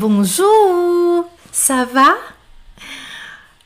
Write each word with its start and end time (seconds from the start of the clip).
Bonjour! 0.00 1.26
Ça 1.50 1.84
va? 1.84 2.16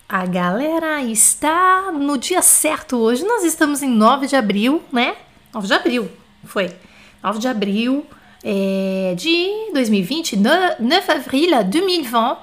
A 0.09 0.25
galera 0.25 1.03
está 1.03 1.93
no 1.93 2.17
dia 2.17 2.41
certo 2.41 2.97
hoje. 2.97 3.23
Nós 3.23 3.45
estamos 3.45 3.83
em 3.83 3.91
9 3.91 4.27
de 4.29 4.35
abril, 4.35 4.83
né? 4.91 5.15
9 5.53 5.67
de 5.67 5.75
abril, 5.75 6.11
foi. 6.45 6.75
9 7.23 7.39
de 7.39 7.49
abril 7.49 8.07
é, 8.43 9.15
de 9.15 9.73
2020, 9.75 10.39
9 10.39 11.13
avril 11.13 11.51
2020. 11.65 12.39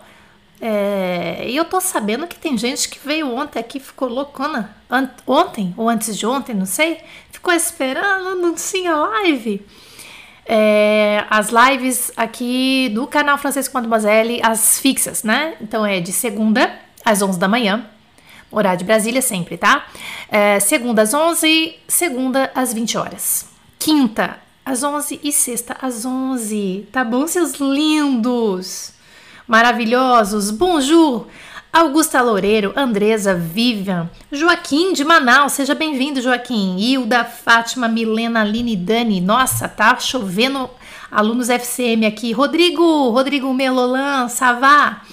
É, 0.61 1.45
e 1.49 1.55
eu 1.55 1.65
tô 1.65 1.81
sabendo 1.81 2.27
que 2.27 2.37
tem 2.37 2.55
gente 2.59 2.89
que 2.89 2.99
veio 3.03 3.33
ontem 3.33 3.57
aqui, 3.57 3.79
ficou 3.79 4.07
loucona. 4.07 4.77
Ontem, 5.25 5.73
ou 5.75 5.89
antes 5.89 6.15
de 6.15 6.27
ontem, 6.27 6.53
não 6.53 6.67
sei. 6.67 7.01
Ficou 7.31 7.51
esperando, 7.51 8.39
não 8.39 8.53
tinha 8.53 8.95
live. 8.95 9.65
É, 10.51 11.25
as 11.29 11.49
lives 11.49 12.11
aqui 12.17 12.89
do 12.89 13.05
canal 13.05 13.37
Francês 13.37 13.67
com 13.67 13.77
Mademoiselle, 13.77 14.39
as 14.41 14.79
fixas, 14.79 15.23
né? 15.23 15.53
Então 15.61 15.85
é 15.85 15.99
de 15.99 16.11
segunda 16.11 16.73
às 17.05 17.21
11 17.21 17.37
da 17.37 17.47
manhã, 17.47 17.85
horário 18.49 18.79
de 18.79 18.83
Brasília 18.83 19.21
sempre, 19.21 19.57
tá? 19.57 19.85
É, 20.27 20.59
segunda 20.59 21.03
às 21.03 21.13
11, 21.13 21.75
segunda 21.87 22.51
às 22.55 22.73
20 22.73 22.97
horas. 22.97 23.45
Quinta 23.77 24.39
às 24.65 24.81
11 24.81 25.19
e 25.23 25.31
sexta 25.31 25.77
às 25.79 26.03
11. 26.03 26.87
Tá 26.91 27.03
bom, 27.03 27.27
seus 27.27 27.53
lindos? 27.59 28.93
Maravilhosos. 29.47 30.49
Bonjour. 30.49 31.27
Augusta 31.71 32.19
Loureiro, 32.23 32.73
Andresa, 32.75 33.35
Vivian, 33.35 34.09
Joaquim 34.31 34.91
de 34.91 35.03
Manaus, 35.03 35.51
seja 35.51 35.75
bem-vindo, 35.75 36.19
Joaquim. 36.19 36.77
Hilda, 36.79 37.23
Fátima, 37.23 37.87
Milena, 37.87 38.41
Aline, 38.41 38.75
Dani. 38.75 39.21
Nossa, 39.21 39.69
tá 39.69 39.95
chovendo 39.99 40.67
alunos 41.11 41.47
FCM 41.47 42.07
aqui. 42.07 42.31
Rodrigo, 42.31 43.09
Rodrigo 43.11 43.53
Melolan, 43.53 44.27
Savá. 44.29 45.03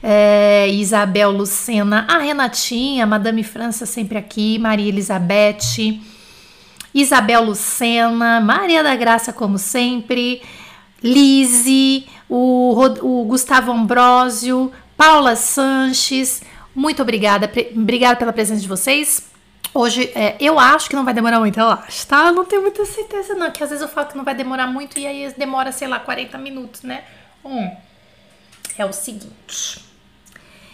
É, 0.00 0.68
Isabel 0.70 1.32
Lucena, 1.32 2.06
a 2.08 2.18
Renatinha, 2.18 3.04
Madame 3.04 3.42
França 3.42 3.84
sempre 3.84 4.16
aqui, 4.16 4.58
Maria 4.58 4.88
Elizabeth, 4.88 6.00
Isabel 6.94 7.44
Lucena, 7.44 8.40
Maria 8.40 8.82
da 8.82 8.96
Graça, 8.96 9.30
como 9.30 9.58
sempre, 9.58 10.40
Lise, 11.02 12.06
o, 12.30 12.74
o 13.02 13.24
Gustavo 13.24 13.72
Ambrosio, 13.72 14.72
Paula 15.00 15.34
Sanches, 15.34 16.42
muito 16.74 17.00
obrigada, 17.00 17.50
obrigada 17.74 18.16
pela 18.16 18.34
presença 18.34 18.60
de 18.60 18.68
vocês. 18.68 19.30
Hoje, 19.72 20.12
é, 20.14 20.36
eu 20.38 20.58
acho 20.58 20.90
que 20.90 20.94
não 20.94 21.06
vai 21.06 21.14
demorar 21.14 21.40
muito, 21.40 21.58
eu 21.58 21.70
acho, 21.70 22.06
tá? 22.06 22.26
Eu 22.26 22.34
não 22.34 22.44
tenho 22.44 22.60
muita 22.60 22.84
certeza, 22.84 23.34
não, 23.34 23.50
que 23.50 23.64
às 23.64 23.70
vezes 23.70 23.80
eu 23.80 23.88
falo 23.88 24.08
que 24.08 24.16
não 24.18 24.24
vai 24.24 24.34
demorar 24.34 24.66
muito 24.66 24.98
e 24.98 25.06
aí 25.06 25.32
demora, 25.38 25.72
sei 25.72 25.88
lá, 25.88 25.98
40 25.98 26.36
minutos, 26.36 26.82
né? 26.82 27.04
Um, 27.42 27.74
é 28.76 28.84
o 28.84 28.92
seguinte. 28.92 29.82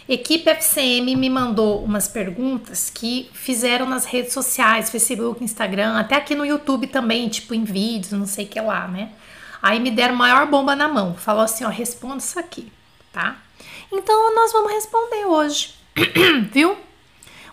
Equipe 0.09 0.49
FCM 0.49 1.15
me 1.15 1.29
mandou 1.29 1.81
umas 1.81 2.09
perguntas 2.09 2.89
que 2.93 3.29
fizeram 3.31 3.85
nas 3.85 4.03
redes 4.03 4.33
sociais, 4.33 4.89
Facebook, 4.89 5.41
Instagram, 5.41 5.97
até 5.97 6.17
aqui 6.17 6.35
no 6.35 6.45
YouTube 6.45 6.87
também, 6.87 7.29
tipo 7.29 7.53
em 7.53 7.63
vídeos, 7.63 8.11
não 8.11 8.27
sei 8.27 8.43
o 8.43 8.49
que 8.49 8.59
lá, 8.59 8.89
né? 8.89 9.09
Aí 9.61 9.79
me 9.79 9.89
deram 9.89 10.15
maior 10.15 10.45
bomba 10.47 10.75
na 10.75 10.89
mão. 10.89 11.13
Falou 11.13 11.43
assim, 11.43 11.63
ó, 11.63 11.69
responda 11.69 12.17
isso 12.17 12.37
aqui, 12.37 12.69
tá? 13.13 13.37
Então 13.91 14.35
nós 14.35 14.51
vamos 14.51 14.71
responder 14.71 15.25
hoje, 15.25 15.75
viu? 16.51 16.77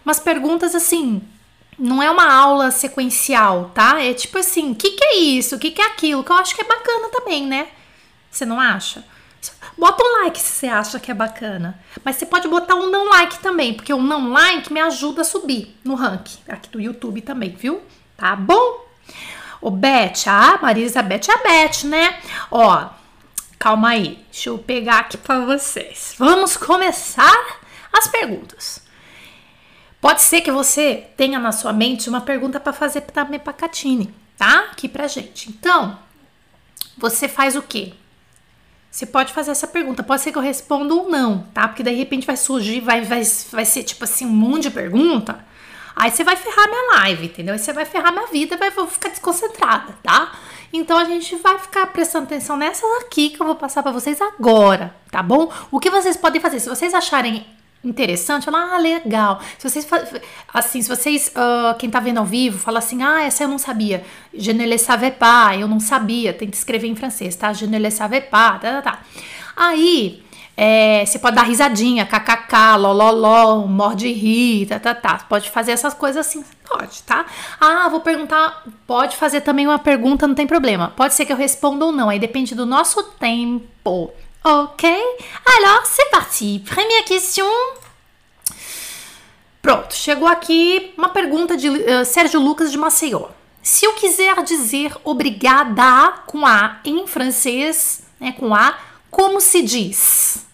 Umas 0.04 0.20
perguntas 0.20 0.74
assim, 0.74 1.22
não 1.78 2.02
é 2.02 2.10
uma 2.10 2.32
aula 2.32 2.70
sequencial, 2.70 3.70
tá? 3.74 4.02
É 4.02 4.12
tipo 4.12 4.38
assim, 4.38 4.72
o 4.72 4.74
que, 4.74 4.90
que 4.90 5.04
é 5.04 5.16
isso? 5.16 5.56
O 5.56 5.58
que, 5.58 5.70
que 5.70 5.80
é 5.80 5.86
aquilo? 5.86 6.22
Que 6.22 6.30
eu 6.30 6.36
acho 6.36 6.54
que 6.54 6.60
é 6.60 6.64
bacana 6.64 7.08
também, 7.10 7.46
né? 7.46 7.68
Você 8.30 8.44
não 8.44 8.60
acha? 8.60 9.04
Bota 9.76 10.02
um 10.04 10.22
like 10.22 10.38
se 10.38 10.52
você 10.52 10.66
acha 10.66 11.00
que 11.00 11.10
é 11.10 11.14
bacana. 11.14 11.78
Mas 12.04 12.16
você 12.16 12.26
pode 12.26 12.48
botar 12.48 12.74
um 12.74 12.90
não 12.90 13.08
like 13.10 13.38
também, 13.40 13.74
porque 13.74 13.92
o 13.92 14.00
não 14.00 14.32
like 14.32 14.72
me 14.72 14.80
ajuda 14.80 15.22
a 15.22 15.24
subir 15.24 15.76
no 15.84 15.94
ranking 15.94 16.38
aqui 16.48 16.68
do 16.68 16.80
YouTube 16.80 17.20
também, 17.22 17.50
viu? 17.50 17.82
Tá 18.16 18.36
bom? 18.36 18.84
O 19.60 19.70
Beth, 19.70 20.26
a 20.26 20.58
Maria 20.60 20.82
Elizabeth 20.84 21.22
é 21.28 21.32
a 21.32 21.36
Beth, 21.38 21.84
né? 21.84 22.20
Ó, 22.50 22.88
Calma 23.64 23.88
aí, 23.88 24.22
deixa 24.30 24.50
eu 24.50 24.58
pegar 24.58 24.98
aqui 24.98 25.16
para 25.16 25.42
vocês. 25.46 26.14
Vamos 26.18 26.54
começar 26.54 27.62
as 27.90 28.06
perguntas. 28.06 28.82
Pode 30.02 30.20
ser 30.20 30.42
que 30.42 30.52
você 30.52 31.06
tenha 31.16 31.38
na 31.38 31.50
sua 31.50 31.72
mente 31.72 32.10
uma 32.10 32.20
pergunta 32.20 32.60
para 32.60 32.74
fazer 32.74 33.00
também 33.00 33.40
para 33.40 33.54
Catine, 33.54 34.14
tá? 34.36 34.68
Aqui 34.70 34.86
pra 34.86 35.08
gente. 35.08 35.48
Então, 35.48 35.98
você 36.98 37.26
faz 37.26 37.56
o 37.56 37.62
quê? 37.62 37.94
Você 38.90 39.06
pode 39.06 39.32
fazer 39.32 39.52
essa 39.52 39.66
pergunta. 39.66 40.02
Pode 40.02 40.20
ser 40.20 40.30
que 40.30 40.36
eu 40.36 40.42
responda 40.42 40.92
ou 40.92 41.08
não, 41.08 41.44
tá? 41.54 41.66
Porque 41.66 41.82
de 41.82 41.90
repente 41.90 42.26
vai 42.26 42.36
surgir, 42.36 42.82
vai, 42.82 43.00
vai, 43.00 43.22
vai 43.50 43.64
ser 43.64 43.82
tipo 43.82 44.04
assim, 44.04 44.26
um 44.26 44.28
monte 44.28 44.64
de 44.64 44.72
pergunta. 44.72 45.42
Aí 45.94 46.10
você 46.10 46.24
vai 46.24 46.36
ferrar 46.36 46.68
minha 46.68 47.00
live, 47.00 47.26
entendeu? 47.26 47.52
Aí 47.52 47.58
você 47.58 47.72
vai 47.72 47.84
ferrar 47.84 48.12
minha 48.12 48.26
vida, 48.26 48.56
vai 48.56 48.70
vou 48.70 48.86
ficar 48.86 49.10
desconcentrada, 49.10 49.94
tá? 50.02 50.32
Então 50.72 50.98
a 50.98 51.04
gente 51.04 51.36
vai 51.36 51.58
ficar 51.58 51.86
prestando 51.86 52.24
atenção 52.24 52.56
nessas 52.56 52.88
aqui 53.02 53.30
que 53.30 53.40
eu 53.40 53.46
vou 53.46 53.54
passar 53.54 53.82
para 53.82 53.92
vocês 53.92 54.20
agora, 54.20 54.94
tá 55.10 55.22
bom? 55.22 55.52
O 55.70 55.78
que 55.78 55.88
vocês 55.88 56.16
podem 56.16 56.40
fazer? 56.40 56.58
Se 56.58 56.68
vocês 56.68 56.92
acharem 56.92 57.46
interessante, 57.84 58.44
falar, 58.44 58.74
ah, 58.74 58.78
legal. 58.78 59.40
Se 59.58 59.68
vocês, 59.68 59.86
assim, 60.52 60.82
se 60.82 60.88
vocês, 60.88 61.28
uh, 61.28 61.76
quem 61.78 61.90
tá 61.90 62.00
vendo 62.00 62.18
ao 62.18 62.24
vivo, 62.24 62.58
fala 62.58 62.78
assim, 62.78 63.02
ah, 63.02 63.22
essa 63.22 63.44
eu 63.44 63.48
não 63.48 63.58
sabia. 63.58 64.04
Je 64.32 64.52
ne 64.52 64.66
le 64.66 64.78
savais 64.78 65.14
pas, 65.14 65.60
eu 65.60 65.68
não 65.68 65.78
sabia. 65.78 66.32
Tem 66.32 66.48
que 66.48 66.56
escrever 66.56 66.88
em 66.88 66.96
francês, 66.96 67.36
tá? 67.36 67.52
Je 67.52 67.66
ne 67.66 67.78
le 67.78 67.90
savais 67.90 68.24
pas, 68.24 68.60
tá, 68.60 68.80
tá, 68.80 68.82
tá. 68.82 69.02
Aí, 69.56 70.24
é, 70.56 71.04
você 71.04 71.18
pode 71.18 71.34
dar 71.34 71.42
risadinha, 71.42 72.06
kkk, 72.06 72.78
lololó, 72.78 73.66
morde 73.66 74.12
rir, 74.12 74.66
tá, 74.66 74.78
tá, 74.78 74.94
tá. 74.94 75.18
Pode 75.28 75.50
fazer 75.50 75.72
essas 75.72 75.94
coisas 75.94 76.24
assim, 76.26 76.44
pode, 76.68 77.02
tá? 77.02 77.26
Ah, 77.60 77.88
vou 77.88 78.00
perguntar, 78.00 78.62
pode 78.86 79.16
fazer 79.16 79.40
também 79.40 79.66
uma 79.66 79.78
pergunta, 79.78 80.28
não 80.28 80.34
tem 80.34 80.46
problema. 80.46 80.92
Pode 80.96 81.14
ser 81.14 81.26
que 81.26 81.32
eu 81.32 81.36
responda 81.36 81.84
ou 81.84 81.92
não, 81.92 82.08
aí 82.08 82.18
depende 82.18 82.54
do 82.54 82.64
nosso 82.64 83.02
tempo. 83.02 84.12
Ok? 84.44 84.88
Alors, 85.46 85.86
c'est 85.86 86.10
parti. 86.10 86.62
Première 86.64 87.04
question. 87.04 87.46
Pronto, 89.62 89.94
chegou 89.94 90.28
aqui 90.28 90.92
uma 90.96 91.08
pergunta 91.08 91.56
de 91.56 91.70
uh, 91.70 92.04
Sérgio 92.04 92.38
Lucas 92.38 92.70
de 92.70 92.76
Maceió. 92.76 93.28
Se 93.62 93.86
eu 93.86 93.94
quiser 93.94 94.42
dizer 94.42 94.94
obrigada 95.02 96.18
com 96.26 96.44
A 96.44 96.80
em 96.84 97.06
francês, 97.06 98.02
né, 98.20 98.32
com 98.38 98.54
A, 98.54 98.74
como 99.14 99.40
se 99.40 99.62
diz? 99.62 100.44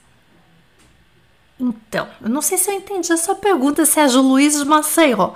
Então, 1.58 2.06
eu 2.20 2.28
não 2.28 2.42
sei 2.42 2.58
se 2.58 2.70
eu 2.70 2.74
entendi 2.74 3.10
a 3.10 3.16
sua 3.16 3.34
pergunta, 3.34 3.86
Sérgio 3.86 4.20
Luiz 4.20 4.58
de 4.58 4.66
Maceió. 4.66 5.32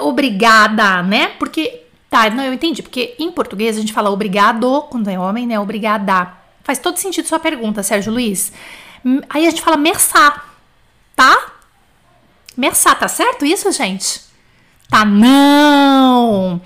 Obrigada, 0.00 1.02
né? 1.02 1.28
Porque, 1.38 1.82
tá, 2.10 2.28
não, 2.28 2.44
eu 2.44 2.52
entendi. 2.52 2.82
Porque 2.82 3.16
em 3.18 3.32
português 3.32 3.78
a 3.78 3.80
gente 3.80 3.92
fala 3.92 4.10
obrigado 4.10 4.82
quando 4.90 5.08
é 5.08 5.18
homem, 5.18 5.46
né? 5.46 5.58
Obrigada. 5.58 6.34
Faz 6.62 6.78
todo 6.78 6.98
sentido 6.98 7.26
sua 7.26 7.40
pergunta, 7.40 7.82
Sérgio 7.82 8.12
Luiz. 8.12 8.52
Aí 9.30 9.46
a 9.46 9.50
gente 9.50 9.62
fala 9.62 9.78
mersá, 9.78 10.44
tá? 11.16 11.52
Mersá, 12.54 12.94
tá 12.94 13.08
certo 13.08 13.46
isso, 13.46 13.72
gente? 13.72 14.20
Tá, 14.90 15.06
não! 15.06 16.60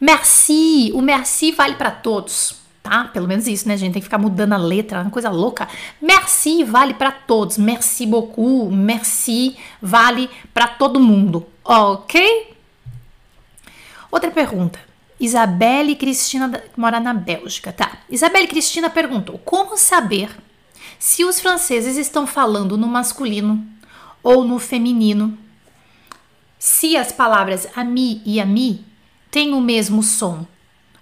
Merci, 0.00 0.92
o 0.94 1.02
merci 1.02 1.50
vale 1.50 1.74
para 1.74 1.90
todos 1.90 2.65
tá? 2.88 3.04
Pelo 3.04 3.26
menos 3.26 3.46
isso, 3.46 3.66
né, 3.66 3.76
gente? 3.76 3.94
Tem 3.94 4.00
que 4.00 4.06
ficar 4.06 4.18
mudando 4.18 4.52
a 4.52 4.56
letra, 4.56 5.02
uma 5.02 5.10
coisa 5.10 5.28
louca. 5.28 5.68
Merci 6.00 6.62
vale 6.62 6.94
para 6.94 7.10
todos. 7.10 7.58
Merci 7.58 8.06
beaucoup. 8.06 8.70
Merci 8.70 9.56
vale 9.82 10.30
para 10.54 10.68
todo 10.68 11.00
mundo. 11.00 11.46
Ok? 11.64 12.54
Outra 14.10 14.30
pergunta. 14.30 14.78
Isabelle 15.18 15.96
Cristina 15.96 16.62
mora 16.76 17.00
na 17.00 17.14
Bélgica, 17.14 17.72
tá? 17.72 17.98
Isabelle 18.08 18.46
Cristina 18.46 18.88
perguntou: 18.88 19.38
como 19.44 19.76
saber 19.76 20.30
se 20.98 21.24
os 21.24 21.40
franceses 21.40 21.96
estão 21.96 22.26
falando 22.26 22.76
no 22.76 22.86
masculino 22.86 23.66
ou 24.22 24.44
no 24.44 24.58
feminino? 24.58 25.36
Se 26.58 26.96
as 26.96 27.12
palavras 27.12 27.68
ami 27.74 28.22
e 28.24 28.40
ami 28.40 28.84
têm 29.30 29.54
o 29.54 29.60
mesmo 29.60 30.02
som, 30.02 30.46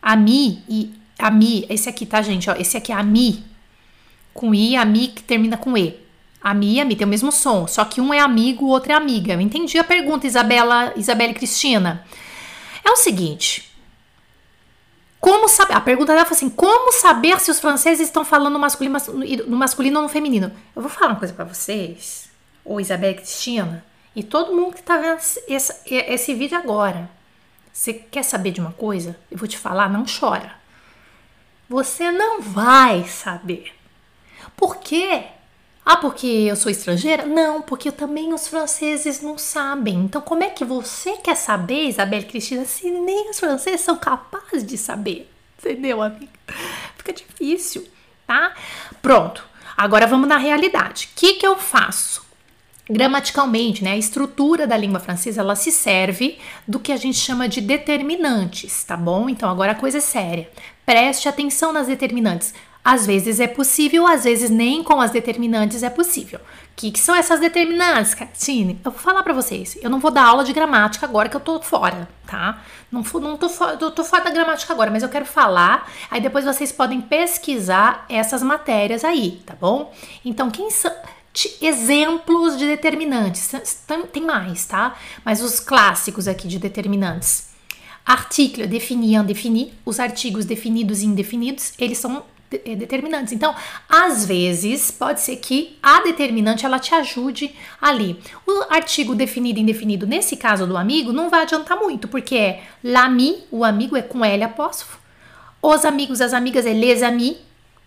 ami 0.01 0.63
e 0.69 1.04
Ami, 1.25 1.65
esse 1.71 1.89
aqui, 1.89 2.05
tá, 2.05 2.21
gente? 2.21 2.51
Ó, 2.51 2.55
esse 2.55 2.77
aqui 2.77 2.93
é 2.93 2.95
Ami. 2.95 3.43
Com 4.35 4.55
I, 4.55 4.77
Ami 4.77 5.09
que 5.09 5.23
termina 5.23 5.57
com 5.57 5.75
E. 5.75 5.99
Ami 6.39 6.75
e 6.75 6.81
Ami 6.83 6.95
tem 6.95 7.07
o 7.07 7.09
mesmo 7.09 7.33
som, 7.33 7.67
só 7.67 7.83
que 7.87 7.99
um 7.99 8.13
é 8.13 8.21
amigo, 8.21 8.67
o 8.67 8.69
outro 8.69 8.93
é 8.93 8.95
amiga. 8.95 9.33
Eu 9.33 9.41
entendi 9.41 9.79
a 9.79 9.85
pergunta, 9.85 10.27
Isabela, 10.27 10.93
Isabela 10.95 11.31
e 11.31 11.35
Cristina. 11.35 12.05
É 12.85 12.91
o 12.91 12.97
seguinte. 12.97 13.75
Como 15.19 15.49
saber? 15.49 15.73
A 15.73 15.81
pergunta 15.81 16.13
dela 16.13 16.27
foi 16.27 16.37
assim: 16.37 16.51
como 16.51 16.93
saber 16.93 17.41
se 17.41 17.51
os 17.51 17.59
franceses 17.59 18.07
estão 18.07 18.23
falando 18.23 18.53
no 18.53 18.59
masculino, 18.59 18.99
no 19.47 19.57
masculino 19.57 19.97
ou 19.97 20.03
no 20.03 20.11
feminino? 20.11 20.53
Eu 20.77 20.83
vou 20.83 20.91
falar 20.91 21.13
uma 21.13 21.19
coisa 21.19 21.33
para 21.33 21.47
vocês, 21.47 22.29
ou 22.63 22.79
Isabela 22.79 23.13
e 23.13 23.17
Cristina, 23.17 23.83
e 24.15 24.23
todo 24.23 24.55
mundo 24.55 24.75
que 24.75 24.83
tá 24.83 24.99
vendo 24.99 25.21
esse, 25.49 25.81
esse 25.87 26.35
vídeo 26.35 26.59
agora. 26.59 27.09
Você 27.73 27.95
quer 27.95 28.25
saber 28.25 28.51
de 28.51 28.61
uma 28.61 28.73
coisa? 28.73 29.17
Eu 29.31 29.39
vou 29.39 29.49
te 29.49 29.57
falar, 29.57 29.89
não 29.89 30.05
chora. 30.05 30.63
Você 31.75 32.13
não 32.13 32.41
vai 32.41 33.03
saber. 33.03 33.73
Por 34.57 34.77
quê? 34.77 35.25
Ah, 35.85 35.97
porque 35.97 36.25
eu 36.25 36.55
sou 36.55 36.71
estrangeira? 36.71 37.27
Não, 37.27 37.63
porque 37.63 37.91
também 37.91 38.33
os 38.33 38.47
franceses 38.47 39.21
não 39.21 39.37
sabem. 39.37 39.97
Então, 40.05 40.23
como 40.23 40.45
é 40.45 40.51
que 40.51 40.65
você 40.65 41.17
quer 41.17 41.35
saber, 41.35 41.89
Isabelle 41.89 42.27
Cristina, 42.27 42.65
se 42.65 42.89
nem 42.89 43.29
os 43.29 43.41
franceses 43.41 43.81
são 43.81 43.97
capazes 43.97 44.65
de 44.65 44.79
saber? 44.79 45.29
Entendeu, 45.59 46.01
amiga? 46.01 46.31
Fica 46.97 47.13
difícil, 47.13 47.89
tá? 48.25 48.55
Pronto. 49.03 49.45
Agora 49.77 50.07
vamos 50.07 50.29
na 50.29 50.37
realidade. 50.37 51.11
O 51.11 51.17
que, 51.19 51.35
que 51.35 51.47
eu 51.47 51.59
faço? 51.59 52.24
Gramaticalmente, 52.89 53.83
né, 53.83 53.93
a 53.93 53.97
estrutura 53.97 54.67
da 54.67 54.77
língua 54.77 55.01
francesa 55.01 55.41
ela 55.41 55.57
se 55.57 55.73
serve 55.73 56.39
do 56.69 56.79
que 56.79 56.93
a 56.93 56.97
gente 56.97 57.17
chama 57.17 57.49
de 57.49 57.63
determinantes, 57.63 58.85
tá 58.85 58.95
bom? 58.95 59.27
Então 59.29 59.49
agora 59.49 59.73
a 59.73 59.75
coisa 59.75 59.99
é 59.99 60.01
séria. 60.03 60.51
Preste 60.85 61.27
atenção 61.27 61.73
nas 61.73 61.87
determinantes. 61.87 62.53
Às 62.85 63.07
vezes 63.07 63.41
é 63.41 63.47
possível, 63.47 64.07
às 64.07 64.25
vezes 64.25 64.51
nem 64.51 64.85
com 64.85 65.01
as 65.01 65.11
determinantes 65.11 65.83
é 65.83 65.89
possível. 65.89 66.39
O 66.39 66.43
que, 66.77 66.91
que 66.91 66.99
são 66.99 67.15
essas 67.15 67.41
determinantes, 67.41 68.15
Catine? 68.15 68.79
Eu 68.85 68.91
vou 68.91 69.01
falar 69.01 69.23
para 69.23 69.33
vocês. 69.33 69.79
Eu 69.81 69.89
não 69.89 69.99
vou 69.99 70.11
dar 70.11 70.25
aula 70.27 70.45
de 70.45 70.53
gramática 70.53 71.07
agora 71.07 71.31
que 71.31 71.37
eu 71.37 71.41
tô 71.41 71.63
fora, 71.63 72.07
tá? 72.27 72.63
Não, 72.93 73.03
não 73.15 73.39
tô, 73.39 73.49
tô, 73.49 73.91
tô 73.93 74.05
fora 74.05 74.25
da 74.25 74.31
gramática 74.31 74.75
agora, 74.75 74.91
mas 74.91 75.03
eu 75.03 75.09
quero 75.09 75.25
falar. 75.25 75.91
Aí 76.11 76.21
depois 76.21 76.45
vocês 76.45 76.71
podem 76.71 77.01
pesquisar 77.01 78.05
essas 78.11 78.43
matérias 78.43 79.03
aí, 79.03 79.43
tá 79.47 79.55
bom? 79.59 79.91
Então, 80.23 80.51
quem 80.51 80.71
são 80.71 80.93
exemplos 81.61 82.57
de 82.57 82.67
determinantes. 82.67 83.53
Tem 84.13 84.23
mais, 84.23 84.65
tá? 84.67 84.97
Mas 85.25 85.43
os 85.43 85.61
clássicos 85.61 86.29
aqui 86.29 86.47
de 86.47 86.59
determinantes. 86.59 87.53
Article, 88.05 88.67
definir, 88.67 89.17
indefini. 89.17 89.73
Os 89.85 89.99
artigos 89.99 90.45
definidos 90.45 91.03
e 91.03 91.07
indefinidos, 91.07 91.73
eles 91.79 91.99
são 91.99 92.23
é, 92.53 92.77
determinantes. 92.77 93.33
Então, 93.33 93.55
às 93.89 94.27
vezes, 94.27 94.91
pode 94.91 95.21
ser 95.21 95.37
que 95.37 95.77
a 95.83 96.03
determinante 96.03 96.65
ela 96.65 96.79
te 96.79 96.95
ajude 96.95 97.55
ali. 97.81 98.21
O 98.47 98.67
artigo 98.71 99.15
definido 99.15 99.59
e 99.59 99.63
indefinido, 99.63 100.07
nesse 100.07 100.37
caso 100.37 100.67
do 100.67 100.77
amigo, 100.77 101.13
não 101.13 101.31
vai 101.31 101.43
adiantar 101.43 101.77
muito, 101.79 102.07
porque 102.07 102.37
é 102.37 102.63
l'ami, 102.83 103.43
o 103.51 103.65
amigo 103.65 103.97
é 103.97 104.03
com 104.03 104.25
L 104.25 104.45
apóstrofo. 104.45 104.99
Os 105.63 105.85
amigos, 105.85 106.21
as 106.21 106.35
amigas 106.35 106.67
é 106.67 106.73
les 106.73 107.03
amis, 107.03 107.37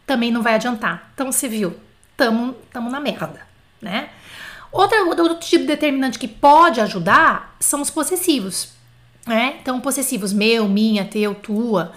também 0.05 0.31
não 0.31 0.41
vai 0.41 0.55
adiantar. 0.55 1.11
Então, 1.13 1.31
você 1.31 1.47
viu, 1.47 1.75
tamo, 2.17 2.55
tamo 2.73 2.89
na 2.89 2.99
merda, 2.99 3.41
né? 3.81 4.09
Outra, 4.71 5.03
outro 5.03 5.35
tipo 5.35 5.61
de 5.61 5.67
determinante 5.67 6.19
que 6.19 6.27
pode 6.27 6.81
ajudar 6.81 7.55
são 7.59 7.81
os 7.81 7.89
possessivos, 7.89 8.69
né? 9.25 9.57
Então, 9.61 9.79
possessivos 9.79 10.33
meu, 10.33 10.67
minha, 10.67 11.05
teu, 11.05 11.35
tua, 11.35 11.93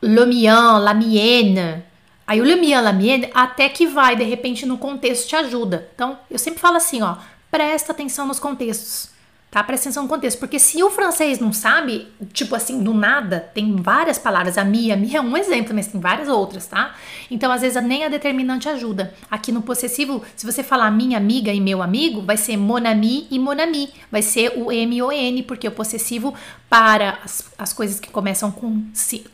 le 0.00 0.24
mien, 0.24 0.78
la 0.80 0.94
mienne, 0.94 1.84
Aí 2.26 2.40
o 2.40 2.44
le 2.44 2.56
mien, 2.56 2.80
la 2.80 2.92
mienne, 2.92 3.30
até 3.32 3.68
que 3.68 3.86
vai, 3.86 4.16
de 4.16 4.24
repente, 4.24 4.66
no 4.66 4.76
contexto 4.78 5.28
te 5.28 5.36
ajuda. 5.36 5.88
Então, 5.94 6.18
eu 6.28 6.38
sempre 6.38 6.58
falo 6.58 6.76
assim, 6.76 7.00
ó, 7.00 7.16
presta 7.50 7.92
atenção 7.92 8.26
nos 8.26 8.40
contextos 8.40 9.10
tá? 9.56 9.64
Presta 9.64 9.88
atenção 9.88 10.02
no 10.02 10.08
contexto, 10.10 10.38
porque 10.38 10.58
se 10.58 10.82
o 10.82 10.90
francês 10.90 11.38
não 11.38 11.50
sabe, 11.50 12.08
tipo 12.34 12.54
assim, 12.54 12.82
do 12.82 12.92
nada, 12.92 13.40
tem 13.54 13.74
várias 13.76 14.18
palavras, 14.18 14.58
a 14.58 14.64
mi, 14.64 14.92
a 14.92 14.96
mi 14.98 15.16
é 15.16 15.20
um 15.20 15.34
exemplo, 15.34 15.74
mas 15.74 15.86
tem 15.86 15.98
várias 15.98 16.28
outras, 16.28 16.66
tá? 16.66 16.94
Então, 17.30 17.50
às 17.50 17.62
vezes, 17.62 17.82
nem 17.82 18.04
a 18.04 18.10
determinante 18.10 18.68
ajuda. 18.68 19.14
Aqui 19.30 19.50
no 19.50 19.62
possessivo, 19.62 20.22
se 20.36 20.44
você 20.44 20.62
falar 20.62 20.90
minha 20.90 21.16
amiga 21.16 21.50
e 21.50 21.58
meu 21.58 21.82
amigo, 21.82 22.20
vai 22.20 22.36
ser 22.36 22.58
mon 22.58 22.86
ami 22.86 23.26
e 23.30 23.38
mon 23.38 23.58
ami, 23.58 23.88
vai 24.12 24.20
ser 24.20 24.52
o 24.58 24.70
M 24.70 25.00
ou 25.00 25.10
N, 25.10 25.42
porque 25.44 25.66
o 25.66 25.72
possessivo 25.72 26.34
para 26.68 27.18
as, 27.24 27.50
as 27.56 27.72
coisas 27.72 27.98
que 27.98 28.10
começam 28.10 28.52
com, 28.52 28.84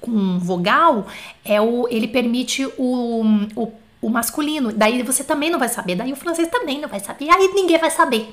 com 0.01 0.39
vogal, 0.39 1.09
é 1.45 1.61
o, 1.61 1.89
ele 1.89 2.07
permite 2.07 2.65
o, 2.79 3.25
o, 3.57 3.73
o 4.01 4.09
masculino, 4.09 4.73
daí 4.73 5.03
você 5.03 5.25
também 5.25 5.51
não 5.51 5.59
vai 5.59 5.69
saber, 5.69 5.97
daí 5.97 6.13
o 6.13 6.17
francês 6.17 6.47
também 6.49 6.81
não 6.81 6.89
vai 6.89 7.01
saber, 7.01 7.29
aí 7.29 7.49
ninguém 7.53 7.77
vai 7.77 7.91
saber. 7.91 8.33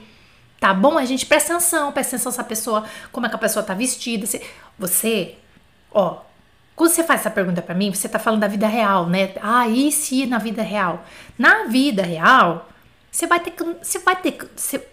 Tá 0.59 0.73
bom? 0.73 0.97
A 0.97 1.06
gente 1.06 1.25
presta 1.25 1.53
atenção, 1.53 1.91
presta 1.91 2.15
atenção 2.15 2.31
se 2.31 2.41
a 2.41 2.44
pessoa, 2.44 2.83
como 3.11 3.25
é 3.25 3.29
que 3.29 3.35
a 3.35 3.39
pessoa 3.39 3.63
tá 3.63 3.73
vestida. 3.73 4.25
Se, 4.25 4.41
você, 4.77 5.35
ó, 5.91 6.21
quando 6.75 6.91
você 6.91 7.03
faz 7.03 7.21
essa 7.21 7.31
pergunta 7.31 7.61
para 7.61 7.75
mim, 7.75 7.94
você 7.94 8.09
tá 8.09 8.19
falando 8.19 8.41
da 8.41 8.47
vida 8.47 8.67
real, 8.67 9.06
né? 9.07 9.33
Ah, 9.41 9.67
e 9.67 9.91
se 9.91 10.25
na 10.25 10.38
vida 10.38 10.61
real? 10.61 11.06
Na 11.38 11.65
vida 11.65 12.03
real, 12.03 12.69
você 13.11 13.25
vai 13.25 13.39
ter 13.39 13.51
que. 13.51 13.63
Você 13.63 14.00
vai 14.00 14.15
ter 14.15 14.31
que. 14.33 14.47
Você, 14.56 14.85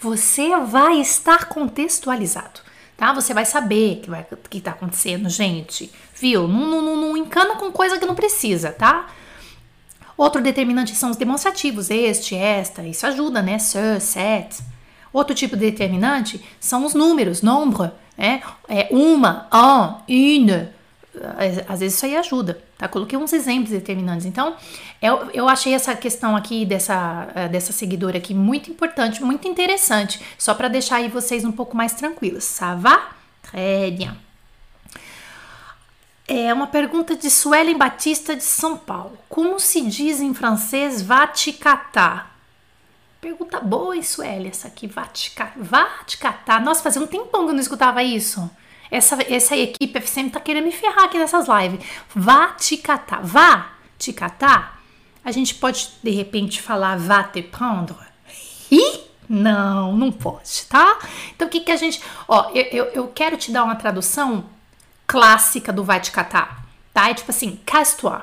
você 0.00 0.56
vai 0.60 1.00
estar 1.00 1.46
contextualizado, 1.46 2.60
tá? 2.96 3.12
Você 3.12 3.34
vai 3.34 3.44
saber 3.44 4.02
o 4.08 4.36
que, 4.36 4.48
que 4.48 4.60
tá 4.60 4.70
acontecendo, 4.72 5.28
gente. 5.28 5.92
Viu? 6.14 6.46
Não, 6.46 6.66
não, 6.66 6.82
não, 6.82 6.96
não 6.96 7.16
encana 7.16 7.56
com 7.56 7.70
coisa 7.72 7.98
que 7.98 8.06
não 8.06 8.14
precisa, 8.14 8.72
tá? 8.72 9.08
Outro 10.18 10.42
determinante 10.42 10.96
são 10.96 11.10
os 11.10 11.16
demonstrativos, 11.16 11.90
este, 11.90 12.34
esta, 12.34 12.82
isso 12.82 13.06
ajuda, 13.06 13.40
né? 13.40 13.56
Ce, 13.60 14.00
set. 14.00 14.60
Outro 15.12 15.32
tipo 15.32 15.56
de 15.56 15.70
determinante 15.70 16.44
são 16.58 16.84
os 16.84 16.92
números, 16.92 17.40
nombre, 17.40 17.92
né? 18.16 18.42
É 18.68 18.88
uma, 18.90 19.46
un, 19.52 19.94
une. 20.08 20.68
Às 21.68 21.80
vezes 21.80 21.96
isso 21.96 22.04
aí 22.04 22.16
ajuda, 22.16 22.60
tá? 22.76 22.88
Coloquei 22.88 23.16
uns 23.16 23.32
exemplos 23.32 23.70
determinantes. 23.70 24.26
Então, 24.26 24.56
eu, 25.00 25.30
eu 25.32 25.48
achei 25.48 25.72
essa 25.72 25.94
questão 25.94 26.36
aqui 26.36 26.66
dessa, 26.66 27.28
eh, 27.34 27.48
dessa 27.48 27.72
seguidora 27.72 28.18
aqui 28.18 28.34
muito 28.34 28.70
importante, 28.70 29.22
muito 29.22 29.46
interessante, 29.46 30.20
só 30.36 30.52
para 30.52 30.66
deixar 30.66 30.96
aí 30.96 31.08
vocês 31.08 31.44
um 31.44 31.52
pouco 31.52 31.76
mais 31.76 31.92
tranquilos. 31.94 32.44
Ça 32.44 32.74
va? 32.74 33.10
Très 33.42 33.92
bien. 33.92 34.27
É 36.30 36.52
uma 36.52 36.66
pergunta 36.66 37.16
de 37.16 37.30
Suelen 37.30 37.78
Batista 37.78 38.36
de 38.36 38.44
São 38.44 38.76
Paulo. 38.76 39.16
Como 39.30 39.58
se 39.58 39.80
diz 39.80 40.20
em 40.20 40.34
francês 40.34 41.00
te 41.26 41.54
catar? 41.54 42.38
Pergunta 43.18 43.58
boa, 43.60 43.96
hein, 43.96 44.02
Sueli, 44.02 44.48
essa 44.48 44.68
aqui, 44.68 44.86
vá 44.86 45.06
catar. 46.18 46.60
Nossa, 46.60 46.82
fazia 46.82 47.00
um 47.00 47.06
tempão 47.06 47.44
que 47.44 47.50
eu 47.50 47.54
não 47.54 47.60
escutava 47.60 48.02
isso. 48.02 48.48
Essa, 48.90 49.16
essa 49.22 49.56
equipe 49.56 49.98
FCM 49.98 50.28
tá 50.28 50.38
querendo 50.38 50.66
me 50.66 50.72
ferrar 50.72 51.06
aqui 51.06 51.16
nessas 51.16 51.46
lives. 51.48 51.80
Vá 52.14 52.48
te 52.48 52.76
catar. 52.76 53.22
Vá 53.22 53.72
te 53.98 54.12
catar? 54.12 54.82
A 55.24 55.32
gente 55.32 55.54
pode, 55.54 55.92
de 56.02 56.10
repente, 56.10 56.60
falar 56.60 56.98
vá 56.98 57.22
te 57.22 57.40
prendre? 57.40 57.96
Ih? 58.70 59.00
Não, 59.26 59.96
não 59.96 60.12
pode, 60.12 60.66
tá? 60.68 60.98
Então, 61.34 61.48
o 61.48 61.50
que 61.50 61.60
que 61.60 61.72
a 61.72 61.76
gente... 61.76 62.02
Ó, 62.26 62.50
eu, 62.50 62.64
eu, 62.64 62.84
eu 62.92 63.08
quero 63.08 63.38
te 63.38 63.50
dar 63.50 63.64
uma 63.64 63.76
tradução 63.76 64.44
clássica 65.08 65.72
do 65.72 65.82
vai 65.82 65.98
te 65.98 66.12
catar, 66.12 66.62
tá? 66.92 67.08
É 67.08 67.14
tipo 67.14 67.30
assim, 67.30 67.58
casse-toi. 67.64 68.20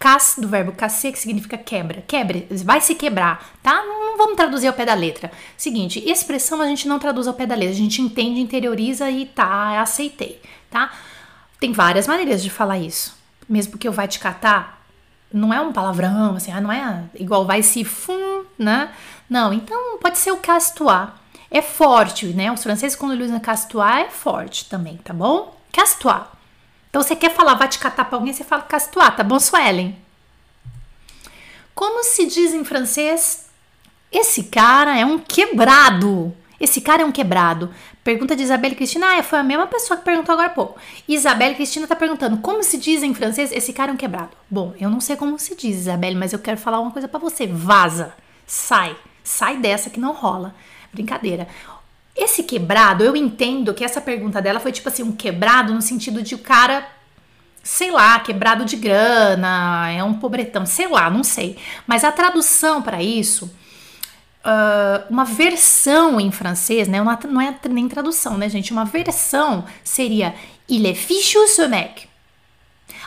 Casse 0.00 0.40
do 0.40 0.48
verbo 0.48 0.72
casser, 0.72 1.12
que 1.12 1.18
significa 1.18 1.56
quebra. 1.56 2.02
Quebra, 2.08 2.42
vai 2.64 2.80
se 2.80 2.94
quebrar, 2.94 3.50
tá? 3.62 3.82
Não 3.84 4.16
vamos 4.16 4.34
traduzir 4.34 4.66
ao 4.66 4.72
pé 4.72 4.84
da 4.84 4.94
letra. 4.94 5.30
Seguinte, 5.56 6.02
expressão 6.04 6.60
a 6.60 6.66
gente 6.66 6.88
não 6.88 6.98
traduz 6.98 7.28
ao 7.28 7.34
pé 7.34 7.46
da 7.46 7.54
letra, 7.54 7.74
a 7.74 7.76
gente 7.76 8.02
entende, 8.02 8.40
interioriza 8.40 9.08
e 9.10 9.26
tá, 9.26 9.80
aceitei, 9.80 10.42
tá? 10.70 10.90
Tem 11.60 11.72
várias 11.72 12.06
maneiras 12.06 12.42
de 12.42 12.50
falar 12.50 12.78
isso. 12.78 13.16
Mesmo 13.48 13.72
porque 13.72 13.88
o 13.88 13.92
vai 13.92 14.08
te 14.08 14.18
catar 14.18 14.82
não 15.32 15.54
é 15.54 15.60
um 15.60 15.72
palavrão, 15.72 16.34
assim, 16.34 16.50
ah, 16.50 16.60
não 16.60 16.72
é 16.72 17.04
igual 17.14 17.46
vai 17.46 17.62
se 17.62 17.84
fum, 17.84 18.44
né? 18.58 18.92
Não, 19.28 19.52
então 19.52 19.98
pode 19.98 20.18
ser 20.18 20.32
o 20.32 20.38
casse-toi. 20.38 21.08
É 21.50 21.62
forte, 21.62 22.26
né? 22.28 22.50
Os 22.50 22.62
franceses, 22.62 22.96
quando 22.96 23.12
eles 23.12 23.26
usam 23.26 23.38
casse-toi, 23.38 24.02
é 24.02 24.08
forte 24.08 24.68
também, 24.68 24.96
tá 24.96 25.12
bom? 25.12 25.59
Casse-toi. 25.72 26.22
Então, 26.88 27.02
você 27.02 27.14
quer 27.14 27.34
falar, 27.34 27.54
vai 27.54 27.68
te 27.68 27.78
catar 27.78 28.04
pra 28.04 28.18
alguém, 28.18 28.32
você 28.32 28.42
fala 28.42 28.62
casse-toi, 28.62 29.10
tá 29.12 29.22
bom, 29.22 29.38
Suelen? 29.38 29.96
Como 31.74 32.04
se 32.04 32.26
diz 32.26 32.52
em 32.52 32.64
francês? 32.64 33.48
Esse 34.12 34.44
cara 34.44 34.98
é 34.98 35.04
um 35.04 35.18
quebrado. 35.18 36.34
Esse 36.60 36.80
cara 36.80 37.02
é 37.02 37.06
um 37.06 37.12
quebrado. 37.12 37.72
Pergunta 38.04 38.36
de 38.36 38.42
Isabelle 38.42 38.74
Cristina. 38.74 39.18
Ah, 39.18 39.22
foi 39.22 39.38
a 39.38 39.42
mesma 39.42 39.66
pessoa 39.66 39.96
que 39.96 40.04
perguntou 40.04 40.32
agora 40.32 40.48
há 40.48 40.54
pouco. 40.54 40.78
Isabelle 41.08 41.54
Cristina 41.54 41.86
tá 41.86 41.96
perguntando 41.96 42.36
como 42.38 42.62
se 42.62 42.76
diz 42.76 43.02
em 43.02 43.14
francês 43.14 43.50
esse 43.52 43.72
cara 43.72 43.90
é 43.90 43.94
um 43.94 43.96
quebrado. 43.96 44.36
Bom, 44.50 44.74
eu 44.78 44.90
não 44.90 45.00
sei 45.00 45.16
como 45.16 45.38
se 45.38 45.54
diz, 45.54 45.76
Isabelle, 45.76 46.16
mas 46.16 46.32
eu 46.32 46.38
quero 46.38 46.58
falar 46.58 46.80
uma 46.80 46.90
coisa 46.90 47.08
para 47.08 47.18
você. 47.18 47.46
Vaza. 47.46 48.12
Sai. 48.46 48.94
Sai 49.24 49.56
dessa 49.56 49.88
que 49.88 50.00
não 50.00 50.12
rola. 50.12 50.54
Brincadeira. 50.92 51.48
Esse 52.16 52.42
quebrado, 52.42 53.04
eu 53.04 53.16
entendo 53.16 53.72
que 53.72 53.84
essa 53.84 54.00
pergunta 54.00 54.42
dela 54.42 54.60
foi 54.60 54.72
tipo 54.72 54.88
assim, 54.88 55.02
um 55.02 55.12
quebrado 55.12 55.72
no 55.72 55.80
sentido 55.80 56.22
de 56.22 56.34
o 56.34 56.38
cara, 56.38 56.86
sei 57.62 57.90
lá, 57.90 58.18
quebrado 58.20 58.64
de 58.64 58.76
grana, 58.76 59.90
é 59.90 60.02
um 60.02 60.14
pobretão, 60.14 60.66
sei 60.66 60.88
lá, 60.88 61.08
não 61.08 61.22
sei. 61.22 61.56
Mas 61.86 62.04
a 62.04 62.12
tradução 62.12 62.82
para 62.82 63.02
isso, 63.02 63.46
uh, 64.44 65.06
uma 65.08 65.24
versão 65.24 66.20
em 66.20 66.30
francês, 66.30 66.88
né? 66.88 67.00
Uma, 67.00 67.18
não 67.28 67.40
é 67.40 67.54
nem 67.68 67.88
tradução, 67.88 68.36
né, 68.36 68.48
gente? 68.48 68.72
Uma 68.72 68.84
versão 68.84 69.64
seria 69.84 70.34
Il 70.68 70.86
est 70.86 71.00
fichu 71.00 71.46
ce 71.48 71.66
mec. 71.68 72.08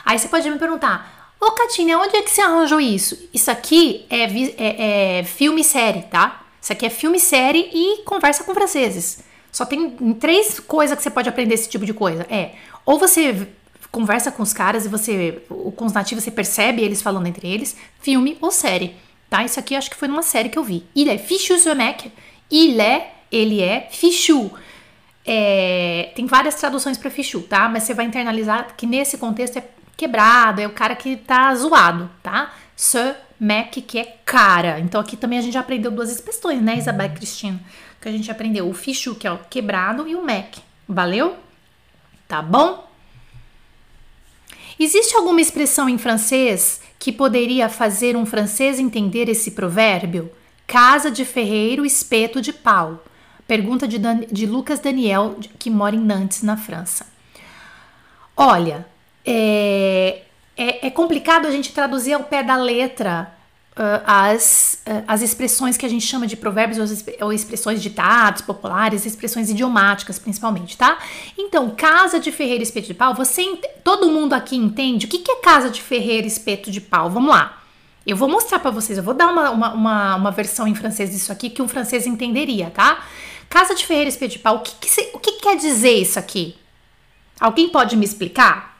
Aí 0.04 0.18
você 0.18 0.28
pode 0.28 0.48
me 0.50 0.58
perguntar, 0.58 1.34
ô 1.40 1.50
Catinha, 1.52 1.98
onde 1.98 2.16
é 2.16 2.22
que 2.22 2.30
você 2.30 2.42
arranjou 2.42 2.80
isso? 2.80 3.28
Isso 3.32 3.50
aqui 3.50 4.04
é, 4.10 4.24
é, 4.24 5.18
é 5.18 5.24
filme 5.24 5.62
e 5.62 5.64
série, 5.64 6.02
tá? 6.02 6.43
Isso 6.64 6.72
aqui 6.72 6.86
é 6.86 6.88
filme, 6.88 7.20
série 7.20 7.68
e 7.74 8.04
conversa 8.04 8.42
com 8.42 8.54
franceses. 8.54 9.22
Só 9.52 9.66
tem 9.66 9.90
três 10.14 10.58
coisas 10.58 10.96
que 10.96 11.02
você 11.02 11.10
pode 11.10 11.28
aprender 11.28 11.52
esse 11.52 11.68
tipo 11.68 11.84
de 11.84 11.92
coisa. 11.92 12.26
É, 12.30 12.52
ou 12.86 12.98
você 12.98 13.46
conversa 13.92 14.32
com 14.32 14.42
os 14.42 14.54
caras 14.54 14.86
e 14.86 14.88
você, 14.88 15.42
com 15.76 15.84
os 15.84 15.92
nativos, 15.92 16.24
você 16.24 16.30
percebe 16.30 16.80
eles 16.80 17.02
falando 17.02 17.26
entre 17.26 17.46
eles, 17.46 17.76
filme 18.00 18.38
ou 18.40 18.50
série, 18.50 18.96
tá? 19.28 19.44
Isso 19.44 19.60
aqui 19.60 19.76
acho 19.76 19.90
que 19.90 19.96
foi 19.96 20.08
numa 20.08 20.22
série 20.22 20.48
que 20.48 20.58
eu 20.58 20.64
vi. 20.64 20.86
Il 20.96 21.10
est 21.10 21.26
fichu 21.26 21.58
ce 21.58 21.74
mec. 21.74 22.10
Ele 22.50 23.60
é 23.60 23.86
fichu. 23.90 24.50
É, 25.26 26.12
tem 26.16 26.24
várias 26.24 26.54
traduções 26.54 26.96
para 26.96 27.10
fichu, 27.10 27.42
tá? 27.42 27.68
Mas 27.68 27.82
você 27.82 27.92
vai 27.92 28.06
internalizar 28.06 28.74
que 28.74 28.86
nesse 28.86 29.18
contexto 29.18 29.58
é 29.58 29.64
quebrado, 29.98 30.62
é 30.62 30.66
o 30.66 30.70
cara 30.70 30.96
que 30.96 31.14
tá 31.14 31.54
zoado, 31.54 32.10
tá? 32.22 32.54
Ce 32.76 33.14
mec 33.38 33.80
que 33.82 33.98
é 33.98 34.18
cara. 34.24 34.80
Então 34.80 35.00
aqui 35.00 35.16
também 35.16 35.38
a 35.38 35.42
gente 35.42 35.54
já 35.54 35.60
aprendeu 35.60 35.90
duas 35.90 36.10
expressões, 36.10 36.60
né, 36.60 36.78
Isabel 36.78 37.10
Cristina? 37.10 37.60
Que 38.00 38.08
a 38.08 38.12
gente 38.12 38.30
aprendeu 38.30 38.68
o 38.68 38.74
fichu, 38.74 39.14
que 39.14 39.26
é 39.26 39.32
o 39.32 39.38
quebrado, 39.38 40.06
e 40.06 40.14
o 40.14 40.24
mec. 40.24 40.58
Valeu? 40.88 41.36
Tá 42.28 42.42
bom? 42.42 42.88
Existe 44.78 45.14
alguma 45.14 45.40
expressão 45.40 45.88
em 45.88 45.98
francês 45.98 46.80
que 46.98 47.12
poderia 47.12 47.68
fazer 47.68 48.16
um 48.16 48.26
francês 48.26 48.78
entender 48.78 49.28
esse 49.28 49.52
provérbio? 49.52 50.30
Casa 50.66 51.10
de 51.10 51.24
ferreiro, 51.24 51.84
espeto 51.84 52.40
de 52.40 52.52
pau. 52.52 53.04
Pergunta 53.46 53.86
de, 53.86 53.98
Dan 53.98 54.20
de 54.30 54.46
Lucas 54.46 54.80
Daniel, 54.80 55.38
que 55.58 55.70
mora 55.70 55.94
em 55.94 56.00
Nantes, 56.00 56.42
na 56.42 56.56
França. 56.56 57.06
Olha, 58.36 58.86
é, 59.24 60.22
é, 60.56 60.86
é 60.86 60.90
complicado 60.90 61.46
a 61.46 61.50
gente 61.50 61.72
traduzir 61.72 62.12
ao 62.14 62.24
pé 62.24 62.42
da 62.42 62.56
letra 62.56 63.34
uh, 63.76 64.02
as, 64.06 64.82
uh, 64.86 65.04
as 65.06 65.22
expressões 65.22 65.76
que 65.76 65.84
a 65.84 65.88
gente 65.88 66.06
chama 66.06 66.26
de 66.26 66.36
provérbios 66.36 66.78
ou, 66.78 67.26
ou 67.26 67.32
expressões 67.32 67.82
ditados 67.82 68.42
populares, 68.42 69.04
expressões 69.04 69.50
idiomáticas 69.50 70.18
principalmente, 70.18 70.76
tá? 70.76 70.98
Então, 71.36 71.70
casa 71.70 72.18
de 72.18 72.30
ferreiro 72.30 72.62
espeto 72.62 72.86
de 72.86 72.94
pau, 72.94 73.14
você 73.14 73.42
todo 73.82 74.10
mundo 74.10 74.32
aqui 74.32 74.56
entende 74.56 75.06
o 75.06 75.08
que, 75.08 75.18
que 75.18 75.30
é 75.30 75.36
casa 75.36 75.70
de 75.70 75.82
ferreiro 75.82 76.26
espeto 76.26 76.70
de 76.70 76.80
pau? 76.80 77.10
Vamos 77.10 77.30
lá. 77.30 77.60
Eu 78.06 78.16
vou 78.16 78.28
mostrar 78.28 78.58
para 78.58 78.70
vocês, 78.70 78.98
eu 78.98 79.04
vou 79.04 79.14
dar 79.14 79.28
uma, 79.28 79.50
uma, 79.50 79.72
uma, 79.72 80.16
uma, 80.16 80.30
versão 80.30 80.68
em 80.68 80.74
francês 80.74 81.10
disso 81.10 81.32
aqui 81.32 81.48
que 81.48 81.62
um 81.62 81.68
francês 81.68 82.06
entenderia, 82.06 82.70
tá? 82.70 83.02
Casa 83.48 83.74
de 83.74 83.86
ferreiro 83.86 84.10
espeto 84.10 84.32
de 84.32 84.38
pau, 84.40 84.56
o 84.56 84.60
que, 84.60 84.74
que, 84.76 84.90
se, 84.90 85.10
o 85.14 85.18
que, 85.18 85.32
que 85.32 85.40
quer 85.40 85.56
dizer 85.56 85.94
isso 85.94 86.18
aqui? 86.18 86.54
Alguém 87.40 87.68
pode 87.68 87.96
me 87.96 88.04
explicar? 88.04 88.73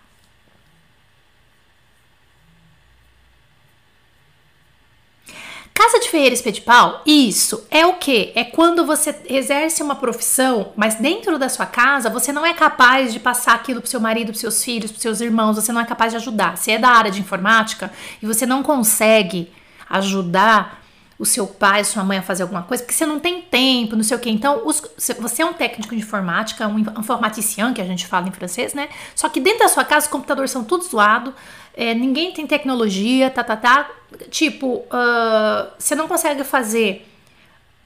De 6.14 6.60
pau, 6.60 7.02
isso 7.04 7.66
é 7.68 7.84
o 7.84 7.94
que? 7.94 8.30
É 8.36 8.44
quando 8.44 8.86
você 8.86 9.12
exerce 9.28 9.82
uma 9.82 9.96
profissão, 9.96 10.72
mas 10.76 10.94
dentro 10.94 11.40
da 11.40 11.48
sua 11.48 11.66
casa 11.66 12.08
você 12.08 12.32
não 12.32 12.46
é 12.46 12.54
capaz 12.54 13.12
de 13.12 13.18
passar 13.18 13.54
aquilo 13.54 13.80
pro 13.80 13.90
seu 13.90 13.98
marido, 13.98 14.28
pros 14.28 14.38
seus 14.38 14.62
filhos, 14.62 14.92
pros 14.92 15.02
seus 15.02 15.20
irmãos, 15.20 15.56
você 15.56 15.72
não 15.72 15.80
é 15.80 15.84
capaz 15.84 16.12
de 16.12 16.18
ajudar. 16.18 16.56
Você 16.56 16.70
é 16.70 16.78
da 16.78 16.90
área 16.90 17.10
de 17.10 17.18
informática 17.18 17.90
e 18.22 18.26
você 18.26 18.46
não 18.46 18.62
consegue 18.62 19.50
ajudar 19.90 20.83
o 21.18 21.24
seu 21.24 21.46
pai, 21.46 21.84
sua 21.84 22.02
mãe 22.02 22.18
a 22.18 22.22
fazer 22.22 22.42
alguma 22.42 22.62
coisa, 22.62 22.82
porque 22.82 22.94
você 22.94 23.06
não 23.06 23.20
tem 23.20 23.40
tempo, 23.40 23.94
não 23.94 24.02
sei 24.02 24.16
o 24.16 24.20
que. 24.20 24.28
Então, 24.28 24.62
os, 24.66 24.82
você 25.18 25.42
é 25.42 25.46
um 25.46 25.52
técnico 25.52 25.94
de 25.94 26.00
informática, 26.00 26.66
um 26.66 26.78
informaticien, 26.78 27.72
que 27.72 27.80
a 27.80 27.84
gente 27.84 28.06
fala 28.06 28.28
em 28.28 28.32
francês, 28.32 28.74
né? 28.74 28.88
Só 29.14 29.28
que 29.28 29.40
dentro 29.40 29.60
da 29.60 29.68
sua 29.68 29.84
casa 29.84 30.06
os 30.06 30.12
computadores 30.12 30.50
são 30.50 30.64
tudo 30.64 30.84
zoado, 30.84 31.32
é, 31.76 31.94
ninguém 31.94 32.32
tem 32.32 32.46
tecnologia, 32.46 33.30
tá, 33.30 33.44
tá, 33.44 33.56
tá. 33.56 33.90
Tipo, 34.30 34.76
uh, 34.76 35.70
você 35.78 35.94
não 35.94 36.08
consegue 36.08 36.42
fazer 36.42 37.08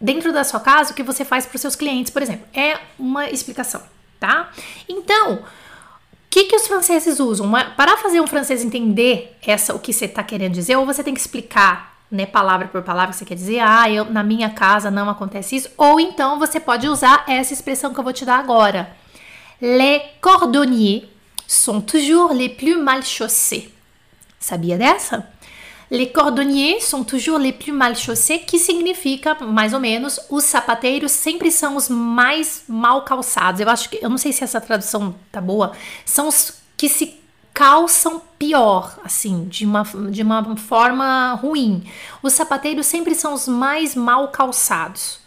dentro 0.00 0.32
da 0.32 0.44
sua 0.44 0.60
casa 0.60 0.92
o 0.92 0.94
que 0.94 1.02
você 1.02 1.24
faz 1.24 1.44
para 1.44 1.56
os 1.56 1.60
seus 1.60 1.76
clientes, 1.76 2.10
por 2.10 2.22
exemplo. 2.22 2.46
É 2.54 2.78
uma 2.98 3.28
explicação, 3.28 3.82
tá? 4.18 4.50
Então, 4.88 5.34
o 5.34 5.40
que, 6.30 6.44
que 6.44 6.56
os 6.56 6.66
franceses 6.66 7.20
usam? 7.20 7.50
Para 7.76 7.96
fazer 7.98 8.20
um 8.20 8.26
francês 8.26 8.64
entender 8.64 9.36
essa 9.46 9.74
o 9.74 9.78
que 9.78 9.92
você 9.92 10.06
está 10.06 10.22
querendo 10.22 10.54
dizer, 10.54 10.76
ou 10.76 10.86
você 10.86 11.02
tem 11.02 11.12
que 11.12 11.20
explicar 11.20 11.97
né, 12.10 12.26
palavra 12.26 12.68
por 12.68 12.82
palavra 12.82 13.12
você 13.12 13.24
quer 13.24 13.34
dizer, 13.34 13.60
ah, 13.60 13.90
eu, 13.90 14.06
na 14.06 14.22
minha 14.22 14.50
casa 14.50 14.90
não 14.90 15.10
acontece 15.10 15.56
isso, 15.56 15.70
ou 15.76 16.00
então 16.00 16.38
você 16.38 16.58
pode 16.58 16.88
usar 16.88 17.24
essa 17.28 17.52
expressão 17.52 17.92
que 17.92 18.00
eu 18.00 18.04
vou 18.04 18.12
te 18.12 18.24
dar 18.24 18.38
agora. 18.38 18.96
Les 19.60 20.02
cordonniers 20.20 21.04
sont 21.46 21.80
toujours 21.80 22.32
les 22.32 22.48
plus 22.48 22.76
mal 22.76 23.02
chaussés. 23.02 23.70
Sabia 24.38 24.78
dessa? 24.78 25.28
Les 25.90 26.06
cordonniers 26.06 26.80
sont 26.80 27.02
toujours 27.02 27.38
les 27.38 27.52
plus 27.52 27.72
mal 27.72 27.96
chaussés, 27.96 28.38
que 28.38 28.58
significa 28.58 29.34
mais 29.40 29.72
ou 29.72 29.80
menos 29.80 30.20
os 30.28 30.44
sapateiros 30.44 31.12
sempre 31.12 31.50
são 31.50 31.76
os 31.76 31.88
mais 31.88 32.64
mal 32.68 33.02
calçados. 33.02 33.60
Eu 33.60 33.70
acho 33.70 33.88
que 33.88 33.98
eu 34.02 34.10
não 34.10 34.18
sei 34.18 34.32
se 34.32 34.44
essa 34.44 34.60
tradução 34.60 35.14
tá 35.32 35.40
boa. 35.40 35.72
São 36.04 36.28
os 36.28 36.52
que 36.76 36.88
se 36.88 37.18
calçam 37.58 38.22
pior, 38.38 39.00
assim, 39.04 39.46
de 39.46 39.66
uma, 39.66 39.82
de 40.12 40.22
uma 40.22 40.56
forma 40.56 41.32
ruim. 41.34 41.82
Os 42.22 42.32
sapateiros 42.32 42.86
sempre 42.86 43.16
são 43.16 43.34
os 43.34 43.48
mais 43.48 43.96
mal 43.96 44.28
calçados. 44.28 45.18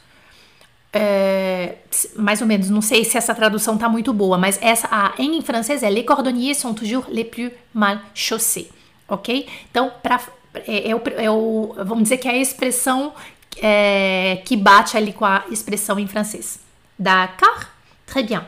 É, 0.94 1.76
mais 2.16 2.40
ou 2.40 2.48
menos, 2.48 2.70
não 2.70 2.82
sei 2.82 3.04
se 3.04 3.18
essa 3.18 3.36
tradução 3.36 3.78
tá 3.78 3.90
muito 3.90 4.14
boa, 4.14 4.38
mas 4.38 4.58
essa 4.62 4.88
a, 4.90 5.14
em 5.20 5.42
francês 5.42 5.84
é 5.84 5.90
Les 5.90 6.06
cordonniers 6.06 6.58
sont 6.58 6.74
toujours 6.74 7.06
les 7.10 7.26
plus 7.26 7.52
mal 7.74 8.00
chaussés 8.14 8.70
ok? 9.12 9.46
Então, 9.70 9.92
pra, 10.02 10.22
é, 10.66 10.90
é, 10.90 10.96
o, 10.96 11.02
é 11.18 11.30
o, 11.30 11.76
vamos 11.86 12.04
dizer 12.04 12.18
que 12.18 12.30
é 12.30 12.32
a 12.32 12.38
expressão 12.38 13.14
é, 13.62 14.42
que 14.46 14.56
bate 14.56 14.96
ali 14.96 15.12
com 15.12 15.26
a 15.26 15.44
expressão 15.52 16.00
em 16.00 16.08
francês. 16.08 16.60
D'accord? 16.98 17.68
Très 18.06 18.26
bien. 18.26 18.42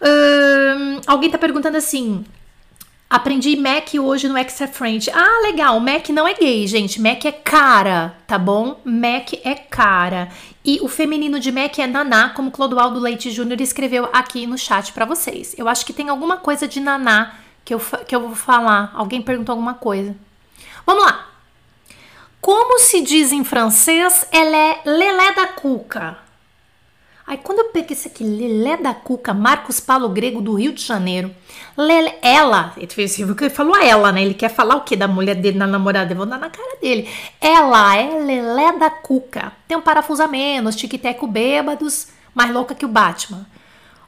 Um, 0.00 1.00
alguém 1.06 1.26
está 1.26 1.38
perguntando 1.38 1.76
assim. 1.76 2.24
Aprendi 3.12 3.56
Mac 3.56 3.92
hoje 3.92 4.26
no 4.26 4.38
Extra 4.38 4.66
French. 4.66 5.10
Ah, 5.10 5.40
legal. 5.42 5.78
Mac 5.78 6.08
não 6.08 6.26
é 6.26 6.32
gay, 6.32 6.66
gente. 6.66 6.98
Mac 6.98 7.22
é 7.26 7.30
cara, 7.30 8.16
tá 8.26 8.38
bom? 8.38 8.80
Mac 8.86 9.34
é 9.44 9.54
cara. 9.54 10.30
E 10.64 10.78
o 10.80 10.88
feminino 10.88 11.38
de 11.38 11.52
Mac 11.52 11.78
é 11.78 11.86
Naná, 11.86 12.30
como 12.30 12.50
Clodoaldo 12.50 12.98
Leite 12.98 13.30
Júnior 13.30 13.60
escreveu 13.60 14.08
aqui 14.14 14.46
no 14.46 14.56
chat 14.56 14.94
para 14.94 15.04
vocês. 15.04 15.54
Eu 15.58 15.68
acho 15.68 15.84
que 15.84 15.92
tem 15.92 16.08
alguma 16.08 16.38
coisa 16.38 16.66
de 16.66 16.80
Naná 16.80 17.34
que 17.62 17.74
eu, 17.74 17.80
que 18.08 18.16
eu 18.16 18.20
vou 18.20 18.34
falar. 18.34 18.90
Alguém 18.94 19.20
perguntou 19.20 19.52
alguma 19.52 19.74
coisa. 19.74 20.16
Vamos 20.86 21.04
lá. 21.04 21.28
Como 22.40 22.78
se 22.78 23.02
diz 23.02 23.30
em 23.30 23.44
francês, 23.44 24.26
ela 24.32 24.56
é 24.56 24.80
lelé 24.86 25.34
da 25.34 25.48
cuca. 25.48 26.16
Aí 27.32 27.38
quando 27.38 27.60
eu 27.60 27.70
peguei 27.70 27.96
isso 27.96 28.08
aqui, 28.08 28.22
lelé 28.22 28.76
da 28.76 28.92
cuca, 28.92 29.32
Marcos 29.32 29.80
Paulo 29.80 30.06
Grego 30.10 30.42
do 30.42 30.52
Rio 30.52 30.70
de 30.70 30.82
Janeiro. 30.82 31.34
Lelé, 31.74 32.18
ela, 32.20 32.74
ele 32.76 32.88
fez 32.88 33.18
ele 33.18 33.48
falou 33.48 33.74
a 33.74 33.82
ela, 33.82 34.12
né? 34.12 34.20
Ele 34.20 34.34
quer 34.34 34.50
falar 34.50 34.76
o 34.76 34.82
que 34.82 34.94
da 34.94 35.08
mulher 35.08 35.36
dele 35.36 35.56
na 35.56 35.66
namorada? 35.66 36.12
Eu 36.12 36.16
vou 36.18 36.26
dar 36.26 36.38
na 36.38 36.50
cara 36.50 36.76
dele. 36.78 37.08
Ela 37.40 37.96
é 37.96 38.18
lelé 38.18 38.72
da 38.72 38.90
cuca. 38.90 39.50
Tem 39.66 39.74
um 39.74 39.80
parafuso 39.80 40.22
a 40.22 40.28
menos, 40.28 40.76
tic-teco 40.76 41.26
bêbados, 41.26 42.08
mais 42.34 42.52
louca 42.52 42.74
que 42.74 42.84
o 42.84 42.88
Batman. 42.88 43.46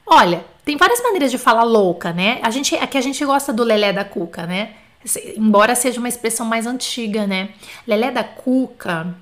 Olha, 0.05 0.45
tem 0.63 0.77
várias 0.77 1.03
maneiras 1.03 1.31
de 1.31 1.39
falar 1.39 1.63
louca, 1.63 2.13
né? 2.13 2.41
A 2.43 2.51
gente, 2.51 2.77
aqui 2.77 2.99
a 2.99 3.01
gente 3.01 3.25
gosta 3.25 3.55
do 3.55 3.65
lelé 3.65 3.91
da 3.91 4.05
cuca, 4.05 4.47
né? 4.47 4.75
Embora 5.35 5.75
seja 5.75 5.99
uma 5.99 6.11
expressão 6.11 6.45
mais 6.45 6.67
antiga, 6.67 7.27
né? 7.27 7.55
Lelé 7.87 8.11
da 8.11 8.23
cuca. 8.23 9.15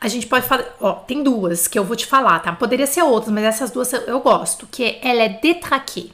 A 0.00 0.06
gente 0.08 0.26
pode 0.26 0.46
falar, 0.46 0.64
ó, 0.80 0.92
tem 0.92 1.22
duas 1.22 1.66
que 1.66 1.78
eu 1.78 1.84
vou 1.84 1.96
te 1.96 2.06
falar, 2.06 2.38
tá? 2.40 2.52
Poderia 2.52 2.86
ser 2.86 3.02
outras, 3.02 3.32
mas 3.32 3.44
essas 3.44 3.70
duas 3.70 3.92
eu 3.92 4.20
gosto, 4.20 4.66
que 4.66 4.84
é 4.84 5.00
ela 5.02 5.22
é 5.22 5.28
detraqué. 5.28 6.06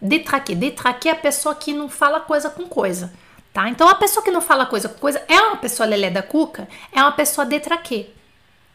Detraqué, 0.00 0.54
detraqué 0.54 1.08
é 1.08 1.12
a 1.12 1.16
pessoa 1.16 1.54
que 1.54 1.72
não 1.72 1.88
fala 1.88 2.20
coisa 2.20 2.50
com 2.50 2.64
coisa, 2.64 3.12
tá? 3.52 3.68
Então 3.68 3.88
a 3.88 3.94
pessoa 3.94 4.24
que 4.24 4.30
não 4.30 4.40
fala 4.40 4.66
coisa 4.66 4.88
com 4.88 4.98
coisa 4.98 5.22
é 5.28 5.40
uma 5.40 5.56
pessoa 5.56 5.86
lelé 5.86 6.10
da 6.10 6.22
cuca, 6.22 6.68
é 6.92 7.00
uma 7.00 7.12
pessoa 7.12 7.46
detraqué. 7.46 8.06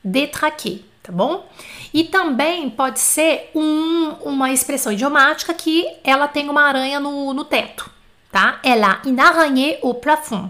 Detraqué 0.04 0.80
tá 1.04 1.12
bom? 1.12 1.46
E 1.94 2.04
também 2.04 2.70
pode 2.70 3.00
ser 3.00 3.50
um, 3.56 4.12
uma 4.22 4.52
expressão 4.52 4.92
idiomática 4.92 5.54
que 5.54 5.86
ela 6.04 6.28
tem 6.28 6.50
uma 6.50 6.64
aranha 6.64 7.00
no, 7.00 7.34
no 7.34 7.44
teto, 7.44 7.90
tá? 8.32 8.60
Elle 8.64 8.84
a 8.84 9.02
une 9.06 9.20
araignée 9.20 9.80
au 9.82 9.94
plafond. 9.96 10.50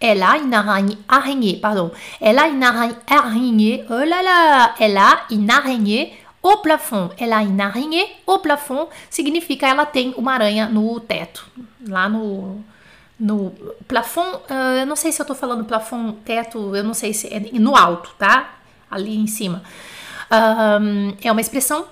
Elle 0.00 0.22
a 0.22 0.38
une 0.38 0.54
araignée, 0.54 0.96
araignée, 1.06 1.58
pardon. 1.60 1.90
Elle 2.20 2.38
a 2.38 2.48
une 2.48 2.64
araignée, 2.64 3.84
oh 3.90 3.98
là 3.98 4.22
là, 4.22 4.74
elle 4.80 4.96
a 4.96 5.20
une 5.30 5.50
araignée 5.50 6.14
au 6.42 6.56
plafond. 6.56 7.10
Elle 7.18 7.34
a 7.34 7.42
une 7.42 7.60
araignée 7.60 8.06
au 8.26 8.38
plafond 8.38 8.88
significa 9.10 9.68
ela 9.68 9.84
tem 9.86 10.14
uma 10.16 10.34
aranha 10.34 10.68
no 10.68 11.00
teto, 11.00 11.44
lá 11.86 12.08
no 12.08 12.64
no 13.18 13.52
plafond, 13.86 14.40
uh, 14.48 14.80
eu 14.80 14.86
não 14.86 14.96
sei 14.96 15.12
se 15.12 15.20
eu 15.20 15.26
tô 15.26 15.34
falando 15.34 15.66
plafond, 15.66 16.16
teto, 16.24 16.74
eu 16.74 16.82
não 16.82 16.94
sei 16.94 17.12
se 17.12 17.26
é 17.26 17.38
no 17.38 17.76
alto, 17.76 18.10
tá? 18.18 18.54
Ali 18.90 19.14
em 19.14 19.26
cima. 19.26 19.62
Um, 20.32 21.14
é 21.22 21.30
uma 21.30 21.40
expressão 21.40 21.84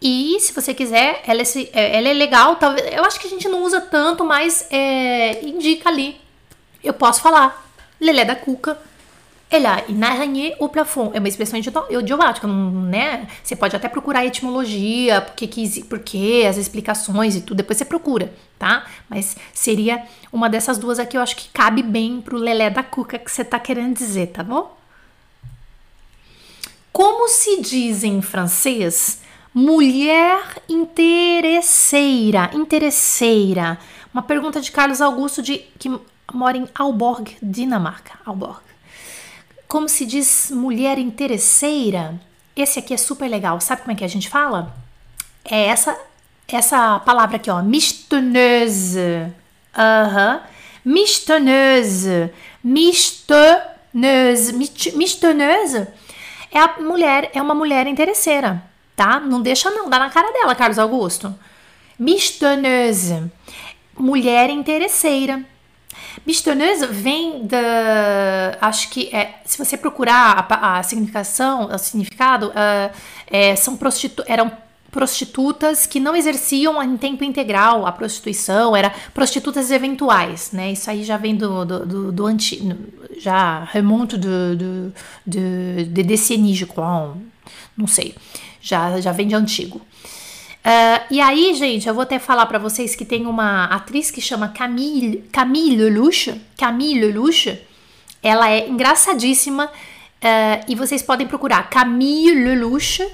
e 0.00 0.38
se 0.40 0.54
você 0.54 0.72
quiser, 0.72 1.22
ela 1.26 1.42
é, 1.42 1.96
ela 1.98 2.08
é 2.08 2.14
legal. 2.14 2.56
Talvez, 2.56 2.90
eu 2.92 3.04
acho 3.04 3.20
que 3.20 3.26
a 3.26 3.30
gente 3.30 3.46
não 3.48 3.62
usa 3.62 3.80
tanto, 3.80 4.24
mas 4.24 4.66
é, 4.70 5.44
indica 5.44 5.90
ali. 5.90 6.18
Eu 6.82 6.94
posso 6.94 7.20
falar. 7.20 7.66
Lelé 8.00 8.24
da 8.24 8.36
Cuca. 8.36 8.78
Elle 9.50 9.66
a 9.66 9.84
une 9.88 10.04
araignée 10.04 10.54
au 10.60 10.68
plafond. 10.68 11.10
É 11.12 11.18
uma 11.18 11.26
expressão 11.26 11.58
idiomática, 11.90 12.46
né? 12.46 13.26
Você 13.42 13.56
pode 13.56 13.74
até 13.74 13.88
procurar 13.88 14.20
a 14.20 14.26
etimologia, 14.26 15.20
porque, 15.20 15.48
que, 15.48 15.82
porque 15.84 16.46
as 16.48 16.56
explicações 16.56 17.34
e 17.34 17.40
tudo, 17.40 17.56
depois 17.56 17.76
você 17.76 17.84
procura, 17.84 18.32
tá? 18.56 18.86
Mas 19.08 19.36
seria 19.52 20.04
uma 20.32 20.48
dessas 20.48 20.78
duas 20.78 21.00
aqui, 21.00 21.16
eu 21.16 21.20
acho 21.20 21.34
que 21.34 21.48
cabe 21.48 21.82
bem 21.82 22.20
pro 22.20 22.36
lelé 22.36 22.70
da 22.70 22.84
cuca 22.84 23.18
que 23.18 23.28
você 23.28 23.44
tá 23.44 23.58
querendo 23.58 23.96
dizer, 23.96 24.28
tá 24.28 24.44
bom? 24.44 24.76
Como 26.92 27.28
se 27.28 27.60
diz 27.60 28.04
em 28.04 28.22
francês 28.22 29.20
mulher 29.52 30.62
interesseira? 30.68 32.50
Interesseira. 32.54 33.78
Uma 34.14 34.22
pergunta 34.22 34.60
de 34.60 34.70
Carlos 34.70 35.00
Augusto, 35.00 35.42
de, 35.42 35.58
que 35.78 35.90
mora 36.32 36.56
em 36.56 36.68
Alborg, 36.74 37.36
Dinamarca. 37.42 38.18
Alborg. 38.24 38.62
Como 39.68 39.88
se 39.88 40.04
diz 40.04 40.50
mulher 40.50 40.98
interesseira? 40.98 42.20
Esse 42.56 42.78
aqui 42.78 42.94
é 42.94 42.96
super 42.96 43.28
legal. 43.28 43.60
Sabe 43.60 43.82
como 43.82 43.92
é 43.92 43.94
que 43.94 44.04
a 44.04 44.08
gente 44.08 44.28
fala? 44.28 44.74
É 45.44 45.66
essa 45.66 45.98
essa 46.48 46.98
palavra 47.00 47.36
aqui, 47.36 47.48
ó, 47.50 47.62
mistoneuse. 47.62 49.32
Aham. 49.76 50.34
Uhum. 50.34 50.40
Mistoneuse. 50.84 52.30
Mistoneuse. 52.64 54.52
Mistoneuse 54.96 55.86
é 56.50 56.58
a 56.58 56.76
mulher, 56.80 57.30
é 57.32 57.40
uma 57.40 57.54
mulher 57.54 57.86
interesseira, 57.86 58.62
tá? 58.96 59.20
Não 59.20 59.40
deixa 59.40 59.70
não, 59.70 59.88
dá 59.88 59.98
na 59.98 60.10
cara 60.10 60.32
dela, 60.32 60.54
Carlos 60.54 60.78
Augusto. 60.78 61.34
Mistoneuse. 61.98 63.30
Mulher 63.96 64.50
interesseira. 64.50 65.44
Bistoneuse 66.26 66.86
vem 66.86 67.46
da. 67.46 68.58
Acho 68.60 68.90
que 68.90 69.14
é, 69.14 69.40
se 69.44 69.58
você 69.58 69.76
procurar 69.76 70.46
a, 70.48 70.78
a 70.78 70.82
significação, 70.82 71.68
o 71.72 71.78
significado, 71.78 72.48
uh, 72.48 72.94
é, 73.26 73.56
são 73.56 73.76
prostitu 73.76 74.22
eram 74.26 74.50
prostitutas 74.90 75.86
que 75.86 76.00
não 76.00 76.16
exerciam 76.16 76.82
em 76.82 76.96
tempo 76.96 77.22
integral 77.22 77.86
a 77.86 77.92
prostituição, 77.92 78.74
era 78.74 78.92
prostitutas 79.14 79.70
eventuais, 79.70 80.50
né? 80.52 80.72
Isso 80.72 80.90
aí 80.90 81.04
já 81.04 81.16
vem 81.16 81.36
do, 81.36 81.64
do, 81.64 81.86
do, 81.86 82.12
do 82.12 82.26
antigo, 82.26 82.76
já 83.18 83.64
remonta 83.64 84.18
do, 84.18 84.56
do, 84.56 84.94
de, 85.26 85.84
de 85.84 86.54
je 86.54 86.66
crois, 86.66 87.16
não 87.76 87.86
sei, 87.86 88.14
já, 88.60 89.00
já 89.00 89.12
vem 89.12 89.28
de 89.28 89.34
antigo. 89.34 89.80
Uh, 90.60 91.06
e 91.10 91.20
aí, 91.20 91.54
gente, 91.54 91.88
eu 91.88 91.94
vou 91.94 92.02
até 92.02 92.18
falar 92.18 92.44
para 92.46 92.58
vocês 92.58 92.94
que 92.94 93.04
tem 93.04 93.26
uma 93.26 93.64
atriz 93.64 94.10
que 94.10 94.20
chama 94.20 94.48
Camille, 94.48 95.24
Camille 95.32 95.76
Lelouch. 95.76 96.38
Camille 96.58 97.00
Lelouch. 97.00 97.58
Ela 98.22 98.50
é 98.50 98.68
engraçadíssima 98.68 99.66
uh, 99.66 100.64
e 100.68 100.74
vocês 100.74 101.02
podem 101.02 101.26
procurar 101.26 101.70
Camille 101.70 102.44
Lelouch 102.44 103.06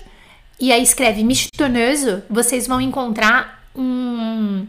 e 0.59 0.73
aí 0.73 0.83
escreve 0.83 1.23
Mistoneuse. 1.23 2.25
Vocês 2.29 2.67
vão 2.67 2.81
encontrar 2.81 3.63
um, 3.77 4.67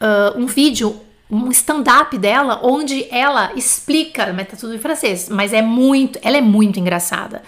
uh, 0.00 0.36
um 0.36 0.46
vídeo, 0.46 1.00
um 1.30 1.50
stand-up 1.50 2.18
dela 2.18 2.60
onde 2.64 3.06
ela 3.10 3.52
explica, 3.54 4.32
mas 4.32 4.48
tá 4.48 4.56
tudo 4.56 4.74
em 4.74 4.78
francês, 4.78 5.28
mas 5.28 5.52
é 5.52 5.62
muito, 5.62 6.18
ela 6.22 6.36
é 6.36 6.40
muito 6.40 6.80
engraçada. 6.80 7.42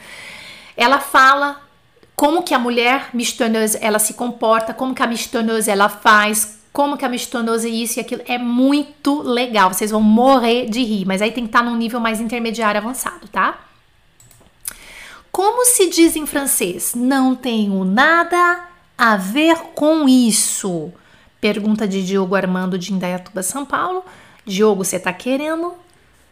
Ela 0.76 1.00
fala 1.00 1.60
como 2.20 2.42
que 2.42 2.52
a 2.52 2.58
mulher 2.58 3.08
mistoneuse 3.14 3.78
ela 3.80 3.98
se 3.98 4.12
comporta, 4.12 4.74
como 4.74 4.94
que 4.94 5.02
a 5.02 5.06
mistoneuse 5.06 5.70
ela 5.70 5.88
faz, 5.88 6.58
como 6.70 6.98
que 6.98 7.04
a 7.06 7.08
mistoneuse 7.08 7.66
isso 7.70 7.98
e 7.98 8.00
aquilo. 8.02 8.20
É 8.26 8.36
muito 8.36 9.22
legal, 9.22 9.72
vocês 9.72 9.90
vão 9.90 10.02
morrer 10.02 10.68
de 10.68 10.84
rir, 10.84 11.06
mas 11.06 11.22
aí 11.22 11.32
tem 11.32 11.44
que 11.44 11.48
estar 11.48 11.62
num 11.62 11.74
nível 11.74 11.98
mais 11.98 12.20
intermediário 12.20 12.78
avançado, 12.78 13.26
tá? 13.28 13.60
Como 15.32 15.64
se 15.64 15.88
diz 15.88 16.14
em 16.14 16.26
francês? 16.26 16.92
Não 16.94 17.34
tenho 17.34 17.82
nada 17.86 18.66
a 18.98 19.16
ver 19.16 19.56
com 19.74 20.06
isso. 20.06 20.92
Pergunta 21.40 21.88
de 21.88 22.04
Diogo 22.04 22.34
Armando 22.34 22.78
de 22.78 22.92
Indaiatuba, 22.92 23.42
São 23.42 23.64
Paulo. 23.64 24.04
Diogo, 24.44 24.84
você 24.84 25.00
tá 25.00 25.10
querendo 25.10 25.72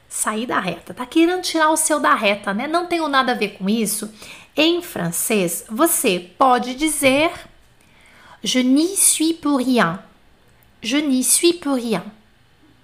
sair 0.07 0.45
da 0.45 0.61
reta, 0.61 0.93
tá 0.93 1.07
querendo 1.07 1.41
tirar 1.41 1.71
o 1.71 1.79
seu 1.79 1.99
da 1.99 2.15
reta, 2.15 2.53
né? 2.53 2.67
Não 2.67 2.87
tenho 2.87 3.09
nada 3.09 3.33
a 3.33 3.35
ver 3.35 3.57
com 3.57 3.71
isso. 3.71 4.13
Em 4.61 4.83
francês, 4.83 5.65
você 5.71 6.19
pode 6.19 6.75
dizer 6.75 7.31
Je 8.43 8.59
n'y 8.59 8.97
suis 8.97 9.33
pour 9.33 9.59
rien. 9.59 10.01
Je 10.83 10.97
n'y 10.97 11.23
suis 11.23 11.53
pour 11.53 11.75
rien. 11.75 12.03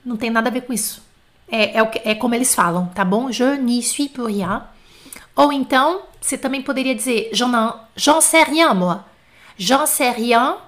Não 0.06 0.16
tem 0.16 0.30
nada 0.30 0.48
a 0.48 0.52
ver 0.52 0.60
com 0.60 0.72
isso. 0.72 1.02
É, 1.50 1.80
é, 1.80 2.12
é 2.12 2.14
como 2.14 2.32
eles 2.32 2.54
falam, 2.54 2.86
tá 2.94 3.04
bom? 3.04 3.32
Je 3.32 3.56
n'y 3.56 3.82
suis 3.82 4.08
pour 4.08 4.26
rien. 4.26 4.62
Ou 5.34 5.52
então, 5.52 6.02
você 6.20 6.38
também 6.38 6.62
poderia 6.62 6.94
dizer 6.94 7.32
J'en 7.32 8.20
sais 8.20 8.44
rien, 8.44 8.72
moi. 8.72 9.04
J'en 9.58 9.84
sais 9.84 10.10
rien, 10.14 10.58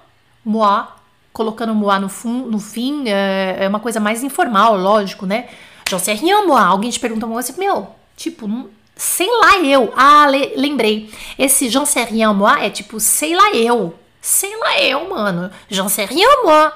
moi. 0.43 0.93
Colocando 1.31 1.73
moi 1.73 1.99
no, 1.99 2.09
fun, 2.09 2.47
no 2.49 2.59
fim, 2.59 3.07
é, 3.07 3.59
é 3.61 3.67
uma 3.69 3.79
coisa 3.79 4.01
mais 4.01 4.23
informal, 4.23 4.75
lógico, 4.75 5.25
né? 5.25 5.47
J'en 5.89 5.99
sais 5.99 6.19
rien, 6.19 6.45
moi. 6.45 6.61
Alguém 6.61 6.89
te 6.89 6.99
pergunta 6.99 7.25
uma 7.25 7.35
coisa, 7.35 7.53
meu, 7.57 7.95
tipo, 8.17 8.45
sei 8.97 9.29
lá 9.41 9.59
eu. 9.59 9.93
Ah, 9.95 10.27
le, 10.29 10.53
lembrei. 10.55 11.09
Esse 11.37 11.69
j'en 11.69 11.85
sais 11.85 12.03
rien 12.03 12.33
moi 12.33 12.65
é 12.65 12.69
tipo 12.69 12.99
sei 12.99 13.35
lá 13.35 13.51
eu. 13.53 13.93
Sei 14.21 14.55
lá 14.57 14.81
eu, 14.81 15.07
mano. 15.07 15.49
J'en 15.69 15.87
sais 15.87 16.05
rien 16.05 16.27
moi. 16.43 16.73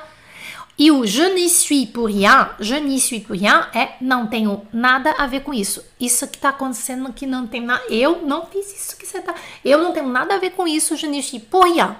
E 0.79 0.89
o 0.89 1.05
je 1.05 1.21
n'y 1.33 1.49
suis 1.49 1.85
pour 1.85 2.07
rien, 2.07 2.49
je 2.59 2.73
n'y 2.75 2.99
suis 2.99 3.19
pour 3.19 3.35
rien 3.35 3.67
é 3.73 3.97
não 4.01 4.25
tenho 4.25 4.65
nada 4.73 5.11
a 5.17 5.27
ver 5.27 5.41
com 5.41 5.53
isso. 5.53 5.83
Isso 5.99 6.27
que 6.27 6.39
tá 6.39 6.49
acontecendo 6.49 7.13
que 7.13 7.27
não 7.27 7.45
tem 7.45 7.61
nada. 7.61 7.83
Eu 7.89 8.21
não 8.23 8.45
fiz 8.47 8.73
isso 8.73 8.97
que 8.97 9.05
você 9.05 9.21
tá. 9.21 9.35
Eu 9.63 9.77
não 9.77 9.91
tenho 9.91 10.07
nada 10.07 10.35
a 10.35 10.37
ver 10.39 10.51
com 10.51 10.67
isso, 10.67 10.95
je 10.95 11.07
n'y 11.07 11.21
suis 11.21 11.39
pour 11.39 11.65
rien. 11.65 11.95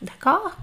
D'accord? 0.00 0.54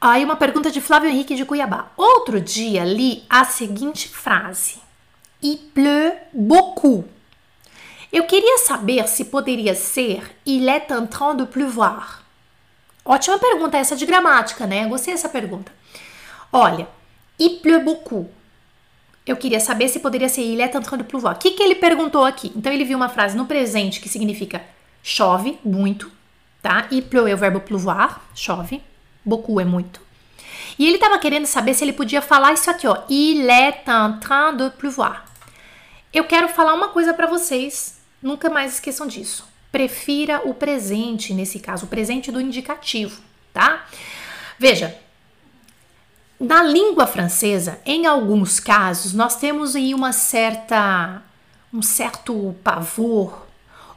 Aí 0.00 0.24
uma 0.24 0.34
pergunta 0.34 0.70
de 0.70 0.80
Flávio 0.80 1.10
Henrique 1.10 1.34
de 1.34 1.44
Cuiabá. 1.44 1.92
Outro 1.96 2.40
dia 2.40 2.84
li 2.84 3.24
a 3.28 3.44
seguinte 3.44 4.08
frase: 4.08 4.80
Il 5.42 5.58
pleut 5.74 6.14
beaucoup. 6.32 7.04
Eu 8.12 8.24
queria 8.24 8.58
saber 8.58 9.08
se 9.08 9.24
poderia 9.24 9.74
ser 9.74 10.22
Il 10.46 10.68
est 10.68 10.92
en 10.92 11.06
train 11.06 11.34
de 11.34 11.44
pleuvoir. 11.44 12.22
Ótima 13.04 13.38
pergunta 13.38 13.76
essa 13.76 13.96
de 13.96 14.06
gramática, 14.06 14.66
né? 14.66 14.86
Gostei 14.86 15.14
dessa 15.14 15.28
pergunta. 15.28 15.72
Olha, 16.52 16.86
il 17.40 17.58
pleut 17.60 17.82
beaucoup. 17.82 18.30
Eu 19.26 19.36
queria 19.36 19.58
saber 19.58 19.88
se 19.88 19.98
poderia 19.98 20.28
ser 20.28 20.42
Il 20.42 20.60
est 20.60 20.76
en 20.76 20.80
train 20.80 20.98
de 20.98 21.04
pleuvoir. 21.04 21.34
O 21.34 21.38
que, 21.38 21.50
que 21.50 21.62
ele 21.62 21.74
perguntou 21.74 22.24
aqui? 22.24 22.52
Então 22.54 22.72
ele 22.72 22.84
viu 22.84 22.96
uma 22.96 23.08
frase 23.08 23.36
no 23.36 23.46
presente 23.46 24.00
que 24.00 24.08
significa 24.08 24.62
chove 25.02 25.58
muito, 25.64 26.08
tá? 26.62 26.86
Il 26.92 27.02
pleut 27.02 27.28
é 27.28 27.34
o 27.34 27.38
verbo 27.38 27.58
pleuvoir, 27.60 28.20
chove. 28.32 28.80
Beaucoup 29.24 29.58
é 29.58 29.64
muito. 29.64 30.00
E 30.78 30.86
ele 30.86 30.96
estava 30.96 31.18
querendo 31.18 31.46
saber 31.46 31.74
se 31.74 31.82
ele 31.82 31.92
podia 31.92 32.22
falar 32.22 32.52
isso 32.52 32.70
aqui, 32.70 32.86
ó. 32.86 32.96
Il 33.08 33.48
est 33.50 33.88
en 33.88 34.20
train 34.20 34.52
de 34.54 34.70
pleuvoir. 34.70 35.31
Eu 36.12 36.24
quero 36.24 36.48
falar 36.50 36.74
uma 36.74 36.90
coisa 36.90 37.14
para 37.14 37.26
vocês, 37.26 37.98
nunca 38.22 38.50
mais 38.50 38.74
esqueçam 38.74 39.06
disso. 39.06 39.48
Prefira 39.70 40.42
o 40.44 40.52
presente, 40.52 41.32
nesse 41.32 41.58
caso, 41.58 41.86
o 41.86 41.88
presente 41.88 42.30
do 42.30 42.38
indicativo, 42.38 43.22
tá? 43.50 43.86
Veja, 44.58 44.94
na 46.38 46.62
língua 46.62 47.06
francesa, 47.06 47.80
em 47.86 48.04
alguns 48.04 48.60
casos, 48.60 49.14
nós 49.14 49.36
temos 49.36 49.74
aí 49.74 49.94
uma 49.94 50.12
certa 50.12 51.22
um 51.72 51.80
certo 51.80 52.54
pavor 52.62 53.46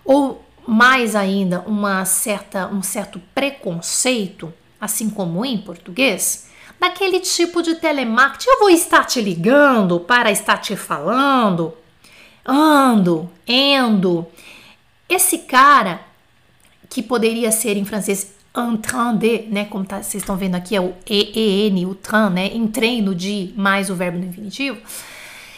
ou 0.06 0.41
mais 0.65 1.13
ainda 1.17 1.60
uma 1.67 2.06
certa 2.06 2.67
um 2.67 2.82
certo 2.82 3.21
preconceito, 3.34 4.54
assim 4.80 5.10
como 5.10 5.43
em 5.43 5.58
português, 5.58 6.49
daquele 6.80 7.19
tipo 7.19 7.62
de 7.62 7.75
telemarketing. 7.75 8.49
Eu 8.49 8.60
vou 8.60 8.69
estar 8.69 9.04
te 9.04 9.19
ligando 9.19 9.99
para 9.99 10.32
estar 10.32 10.60
te 10.60 10.78
falando 10.78 11.73
ando, 12.45 13.29
endo. 13.47 14.25
Esse 15.10 15.39
cara, 15.39 16.01
que 16.89 17.01
poderia 17.01 17.51
ser 17.51 17.77
em 17.77 17.86
francês 17.86 18.34
en 18.58 18.77
train 18.77 19.17
de, 19.17 19.47
né, 19.49 19.65
como 19.65 19.86
tá, 19.86 20.01
vocês 20.01 20.23
estão 20.23 20.38
vendo 20.38 20.55
aqui, 20.55 20.75
é 20.75 20.81
o 20.81 20.93
EEN, 21.05 21.86
o 21.86 21.93
train, 21.93 22.29
né, 22.29 22.47
em 22.47 22.67
treino 22.67 23.13
de 23.13 23.53
mais 23.55 23.89
o 23.89 23.95
verbo 23.95 24.17
no 24.17 24.25
infinitivo. 24.25 24.77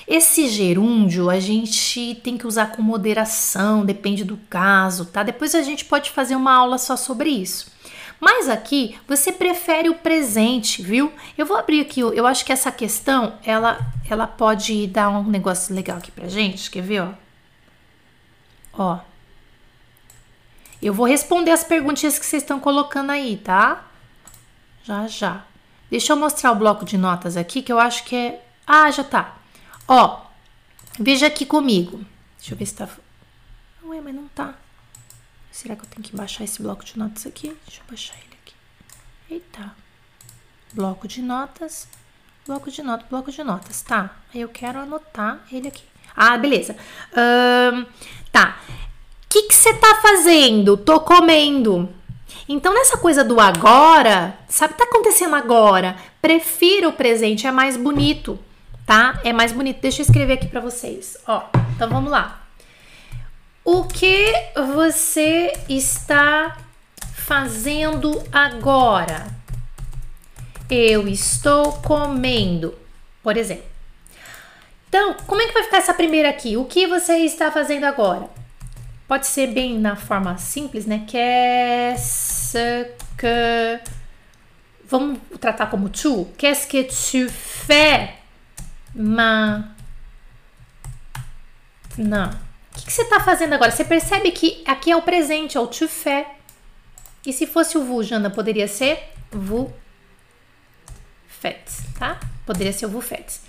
Esse 0.08 0.48
gerúndio 0.48 1.30
a 1.30 1.40
gente 1.40 2.16
tem 2.24 2.38
que 2.38 2.48
usar 2.48 2.68
com 2.68 2.82
moderação, 2.82 3.86
depende 3.86 4.24
do 4.24 4.38
caso, 4.50 5.06
tá? 5.06 5.22
Depois 5.22 5.54
a 5.54 5.62
gente 5.62 5.84
pode 5.84 6.12
fazer 6.12 6.36
uma 6.36 6.54
aula 6.54 6.78
só 6.78 6.96
sobre 6.96 7.30
isso. 7.30 7.77
Mas 8.20 8.50
aqui 8.50 9.00
você 9.08 9.32
prefere 9.32 9.90
o 9.90 9.96
presente, 9.96 10.82
viu? 10.82 11.14
Eu 11.38 11.46
vou 11.46 11.56
abrir 11.56 11.82
aqui, 11.82 12.02
eu 12.02 12.26
acho 12.26 12.44
que 12.44 12.52
essa 12.52 12.72
questão 12.72 13.38
ela, 13.44 13.80
ela 14.10 14.26
pode 14.26 14.88
dar 14.88 15.10
um 15.10 15.24
negócio 15.24 15.74
legal 15.76 15.98
aqui 15.98 16.12
pra 16.12 16.28
gente. 16.28 16.72
Quer 16.72 16.82
ver, 16.82 17.02
ó? 17.02 17.14
Ó. 18.74 19.00
Eu 20.82 20.94
vou 20.94 21.06
responder 21.06 21.52
as 21.52 21.64
perguntinhas 21.64 22.18
que 22.18 22.26
vocês 22.26 22.44
estão 22.44 22.60
colocando 22.60 23.12
aí, 23.12 23.38
tá? 23.38 23.86
Já, 24.84 25.08
já. 25.08 25.44
Deixa 25.90 26.14
eu 26.14 26.18
mostrar 26.18 26.52
o 26.52 26.56
bloco 26.56 26.86
de 26.86 26.98
notas 26.98 27.38
aqui 27.38 27.62
que 27.62 27.72
eu 27.72 27.80
acho 27.80 28.04
que 28.04 28.16
é. 28.16 28.46
Ah, 28.66 28.90
já 28.92 29.04
tá. 29.04 29.38
Ó. 29.88 30.22
Veja 31.00 31.28
aqui 31.28 31.46
comigo. 31.46 32.04
Deixa 32.38 32.54
eu 32.54 32.58
ver 32.58 32.66
se 32.66 32.76
tá. 32.76 32.90
Ué, 33.86 34.02
mas 34.02 34.14
não 34.14 34.28
tá. 34.28 34.56
Será 35.58 35.76
que 35.76 35.82
eu 35.82 35.90
tenho 35.90 36.04
que 36.04 36.16
baixar 36.16 36.44
esse 36.44 36.62
bloco 36.62 36.86
de 36.86 37.00
notas 37.00 37.26
aqui? 37.26 37.48
Deixa 37.66 37.82
eu 37.82 37.86
baixar 37.90 38.14
ele 38.14 38.38
aqui. 38.44 38.54
Eita. 39.28 39.74
Bloco 40.72 41.08
de 41.08 41.20
notas. 41.20 41.88
Bloco 42.46 42.70
de 42.70 42.84
notas, 42.84 43.08
bloco 43.10 43.32
de 43.32 43.44
notas. 43.44 43.82
Tá. 43.82 44.18
Aí 44.32 44.42
eu 44.42 44.50
quero 44.50 44.78
anotar 44.78 45.42
ele 45.52 45.68
aqui. 45.68 45.82
Ah, 46.16 46.38
beleza. 46.38 46.76
Um, 47.12 47.88
tá. 48.32 48.60
O 48.70 49.28
que 49.28 49.52
você 49.52 49.74
tá 49.74 49.96
fazendo? 49.96 50.78
Tô 50.78 51.00
comendo. 51.00 51.90
Então, 52.48 52.72
nessa 52.72 53.00
coisa 53.00 53.24
do 53.24 53.40
agora, 53.40 54.38
sabe 54.48 54.74
o 54.74 54.78
que 54.78 54.84
tá 54.84 54.88
acontecendo 54.88 55.36
agora? 55.36 55.98
Prefiro 56.22 56.90
o 56.90 56.94
presente, 56.94 57.48
é 57.48 57.52
mais 57.52 57.76
bonito, 57.76 58.38
tá? 58.86 59.20
É 59.24 59.34
mais 59.34 59.52
bonito. 59.52 59.82
Deixa 59.82 60.04
eu 60.04 60.06
escrever 60.06 60.34
aqui 60.34 60.48
para 60.48 60.62
vocês. 60.62 61.18
Ó, 61.26 61.50
então 61.76 61.90
vamos 61.90 62.12
lá. 62.12 62.47
O 63.70 63.84
que 63.84 64.32
você 64.56 65.52
está 65.68 66.58
fazendo 67.14 68.24
agora? 68.32 69.28
Eu 70.70 71.06
estou 71.06 71.74
comendo, 71.82 72.74
por 73.22 73.36
exemplo. 73.36 73.66
Então, 74.88 75.16
como 75.28 75.42
é 75.42 75.48
que 75.48 75.54
vai 75.54 75.64
ficar 75.64 75.80
essa 75.80 75.94
primeira 75.94 76.30
aqui? 76.30 76.56
O 76.56 76.64
que 76.64 76.88
você 76.88 77.18
está 77.18 77.52
fazendo 77.52 77.84
agora? 77.84 78.30
Pode 79.06 79.28
ser 79.28 79.48
bem 79.48 79.78
na 79.78 79.98
forma 79.98 80.38
simples, 80.38 80.86
né? 80.86 81.04
Qu'est-ce 81.06 82.58
que. 83.18 83.82
Vamos 84.86 85.20
tratar 85.42 85.66
como 85.66 85.90
tu? 85.90 86.26
Qu'est-ce 86.38 86.66
que 86.66 86.86
tu 86.86 87.30
fais 87.30 88.12
maintenant? 88.96 89.68
O 92.78 92.80
que, 92.80 92.86
que 92.86 92.94
você 92.94 93.02
está 93.02 93.20
fazendo 93.20 93.54
agora? 93.54 93.72
Você 93.72 93.84
percebe 93.84 94.32
que 94.32 94.64
aqui 94.66 94.92
é 94.92 94.96
o 94.96 95.02
presente, 95.02 95.58
é 95.58 95.60
o 95.60 95.66
tu 95.66 95.88
fais. 95.88 96.28
E 97.26 97.34
se 97.34 97.48
fosse 97.48 97.76
o 97.76 97.84
vous, 97.84 98.04
Jana, 98.06 98.30
poderia 98.30 98.68
ser 98.68 99.00
vous 99.32 99.70
faites, 101.28 101.82
tá? 101.98 102.20
Poderia 102.46 102.72
ser 102.72 102.86
o 102.86 102.90
vous 102.90 103.02
faites. 103.02 103.42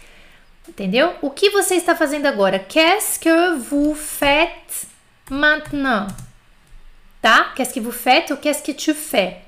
Entendeu? 0.67 1.15
O 1.21 1.31
que 1.31 1.51
você 1.51 1.75
está 1.75 1.95
fazendo 1.95 2.27
agora? 2.27 2.59
Qu'est-ce 2.59 3.19
que 3.19 3.57
vous 3.59 3.95
faites 3.95 4.87
maintenant. 5.31 6.09
Tá? 7.21 7.53
Qu'est-ce 7.55 7.75
que 7.75 7.81
vous 7.81 7.93
faites 7.93 8.31
ou 8.31 8.39
qu'est-ce 8.39 8.63
que 8.63 8.73
tu 8.73 8.95
fais? 8.95 9.43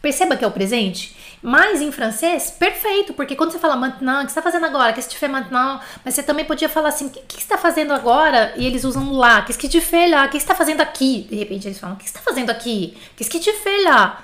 Perceba 0.00 0.36
que 0.36 0.44
é 0.44 0.48
o 0.48 0.50
presente. 0.50 1.14
Mas 1.42 1.80
em 1.80 1.90
francês, 1.90 2.50
perfeito, 2.50 3.14
porque 3.14 3.34
quando 3.34 3.50
você 3.50 3.58
fala 3.58 3.74
maintenant, 3.74 4.22
o 4.22 4.26
que 4.26 4.32
você 4.32 4.38
está 4.38 4.42
fazendo 4.42 4.66
agora? 4.66 4.92
Qu'est-ce 4.92 5.08
que 5.08 5.14
tu 5.14 5.18
fais 5.18 5.32
maintenant? 5.32 5.80
Mas 6.04 6.14
você 6.14 6.22
também 6.22 6.44
podia 6.44 6.68
falar 6.68 6.90
assim, 6.90 7.06
o 7.06 7.10
que, 7.10 7.20
que 7.20 7.34
você 7.34 7.40
está 7.40 7.56
fazendo 7.56 7.94
agora? 7.94 8.52
E 8.56 8.66
eles 8.66 8.84
usam 8.84 9.12
lá. 9.12 9.40
Qu'est-ce 9.42 9.58
que 9.58 9.68
tu 9.68 9.80
fais 9.80 10.10
lá? 10.10 10.26
O 10.26 10.28
que 10.28 10.32
você 10.32 10.44
está 10.44 10.54
fazendo 10.54 10.82
aqui? 10.82 11.26
De 11.30 11.36
repente 11.36 11.66
eles 11.66 11.78
falam, 11.78 11.96
o 11.96 11.98
que 11.98 12.04
você 12.04 12.10
está 12.10 12.20
fazendo 12.20 12.50
aqui? 12.50 12.96
Qu'est-ce 13.16 13.30
que 13.30 13.40
tu 13.40 13.56
fais 13.62 13.84
lá? 13.84 14.22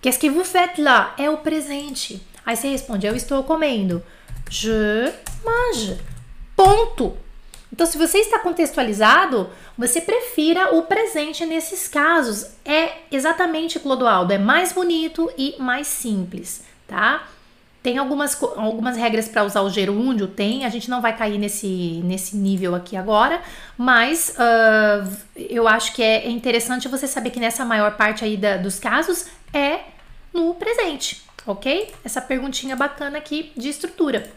Qu'est-ce 0.00 0.20
que 0.20 0.30
vous 0.30 0.44
faites 0.44 0.84
lá? 0.84 1.14
É 1.18 1.28
o 1.28 1.38
presente. 1.38 2.22
Aí 2.44 2.54
você 2.54 2.68
responde, 2.68 3.08
eu 3.08 3.16
estou 3.16 3.42
comendo. 3.42 4.00
Je 4.48 5.12
mange. 5.44 5.98
Ponto. 6.54 7.25
Então, 7.72 7.86
se 7.86 7.98
você 7.98 8.18
está 8.18 8.38
contextualizado, 8.38 9.50
você 9.76 10.00
prefira 10.00 10.74
o 10.74 10.82
presente 10.82 11.44
nesses 11.44 11.88
casos. 11.88 12.46
É 12.64 12.98
exatamente, 13.10 13.80
Clodoaldo, 13.80 14.32
é 14.32 14.38
mais 14.38 14.72
bonito 14.72 15.30
e 15.36 15.56
mais 15.58 15.86
simples, 15.86 16.64
tá? 16.86 17.26
Tem 17.82 17.98
algumas, 17.98 18.40
algumas 18.56 18.96
regras 18.96 19.28
para 19.28 19.44
usar 19.44 19.60
o 19.60 19.70
gerúndio, 19.70 20.26
tem, 20.26 20.64
a 20.64 20.68
gente 20.68 20.90
não 20.90 21.00
vai 21.00 21.16
cair 21.16 21.38
nesse, 21.38 22.00
nesse 22.04 22.36
nível 22.36 22.74
aqui 22.74 22.96
agora, 22.96 23.40
mas 23.78 24.34
uh, 24.36 25.16
eu 25.36 25.68
acho 25.68 25.92
que 25.92 26.02
é 26.02 26.28
interessante 26.28 26.88
você 26.88 27.06
saber 27.06 27.30
que 27.30 27.38
nessa 27.38 27.64
maior 27.64 27.96
parte 27.96 28.24
aí 28.24 28.36
da, 28.36 28.56
dos 28.56 28.80
casos 28.80 29.26
é 29.52 29.80
no 30.32 30.54
presente, 30.54 31.22
ok? 31.46 31.92
Essa 32.04 32.20
perguntinha 32.20 32.74
bacana 32.74 33.18
aqui 33.18 33.52
de 33.56 33.68
estrutura. 33.68 34.32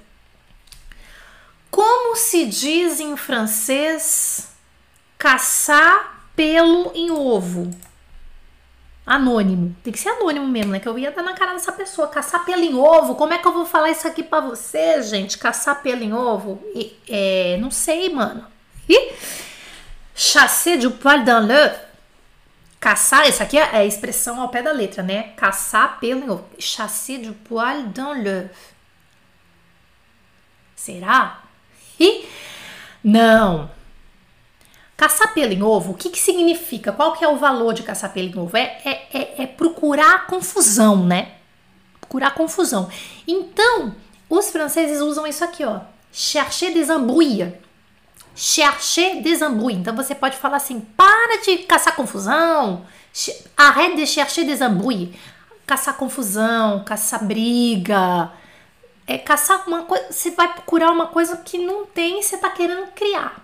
Como 1.72 2.16
se 2.16 2.46
diz 2.46 3.00
em 3.00 3.16
francês 3.16 4.50
caçar 5.18 6.26
pelo 6.36 6.92
em 6.96 7.12
ovo? 7.12 7.70
Anônimo. 9.06 9.76
Tem 9.84 9.92
que 9.92 10.00
ser 10.00 10.10
anônimo 10.10 10.48
mesmo, 10.48 10.72
né? 10.72 10.80
Que 10.80 10.88
eu 10.88 10.98
ia 10.98 11.12
dar 11.12 11.24
na 11.24 11.34
cara 11.34 11.54
dessa 11.54 11.72
pessoa. 11.72 12.08
Caçar 12.08 12.46
pelo 12.46 12.62
em 12.62 12.76
ovo. 12.76 13.16
Como 13.16 13.34
é 13.34 13.40
que 13.40 13.48
eu 13.48 13.54
vou 13.54 13.66
falar 13.66 13.90
isso 13.90 14.08
aqui 14.08 14.22
para 14.22 14.40
você, 14.40 15.02
gente? 15.02 15.38
Caçar 15.38 15.82
pelo 15.82 16.04
em 16.04 16.14
ovo? 16.14 16.64
E, 16.76 16.96
é, 17.10 17.58
não 17.60 17.72
sei, 17.72 18.10
mano. 18.10 18.46
E 18.88 19.14
chasser 20.16 20.78
du 20.78 20.92
poil 20.92 21.24
dans 21.24 21.44
l'œuf. 21.44 21.80
Caçar, 22.80 23.28
isso 23.28 23.42
aqui 23.42 23.58
é 23.58 23.78
a 23.78 23.86
expressão 23.86 24.40
ao 24.40 24.50
pé 24.50 24.62
da 24.62 24.72
letra, 24.72 25.02
né? 25.02 25.34
Caçar 25.36 26.00
pelo 26.00 26.24
em 26.24 26.30
ovo. 26.30 26.46
Chasser 26.60 27.20
du 27.20 27.34
poil 27.34 27.88
dans 27.88 28.16
l'œuf. 28.16 28.52
Será? 30.76 31.38
E 32.00 32.26
não. 33.04 33.70
Caçar 34.96 35.34
pelo 35.34 35.54
em 35.54 35.64
ovo, 35.64 35.94
o 35.94 35.96
que, 35.96 36.10
que 36.10 36.20
significa? 36.20 36.92
Qual 36.92 37.14
que 37.14 37.24
é 37.24 37.28
o 37.28 37.38
valor 37.38 37.74
de 37.74 37.84
caçar 37.84 38.12
pelo 38.12 38.28
em 38.28 38.38
ovo? 38.38 38.58
É, 38.58 38.82
é, 38.84 39.08
é, 39.14 39.44
é 39.44 39.48
procurar 39.48 40.28
confusão, 40.28 41.06
né? 41.06 41.36
Procurar 42.02 42.32
confusão. 42.32 42.90
Então, 43.26 43.96
os 44.30 44.50
franceses 44.50 45.00
usam 45.00 45.26
isso 45.26 45.44
aqui, 45.44 45.64
ó. 45.64 45.80
Chercher 46.12 46.74
des 46.74 46.90
embrouilles. 46.90 47.54
Chercher 48.36 49.22
des 49.22 49.42
embrouilles. 49.42 49.80
Então, 49.80 49.96
você 49.96 50.14
pode 50.14 50.36
falar 50.36 50.58
assim, 50.58 50.82
para 50.82 51.42
de 51.44 51.60
caçar 51.60 51.96
confusão. 51.96 52.86
Arrête 53.56 53.96
de 53.96 54.06
chercher 54.06 54.44
des 54.44 54.60
embrouilles. 54.60 55.16
Caçar 55.66 55.96
confusão, 55.96 56.84
caçar 56.84 57.24
briga, 57.24 58.32
é 59.10 59.17
caçar 59.17 59.67
uma 59.67 59.86
coisa, 59.86 60.12
você 60.12 60.30
vai 60.30 60.54
procurar 60.54 60.91
uma 60.91 61.08
coisa 61.08 61.36
que 61.38 61.58
não 61.58 61.84
tem 61.84 62.19
e 62.19 62.24
você 62.24 62.36
está 62.36 62.48
querendo 62.52 62.91
criar. 62.91 63.43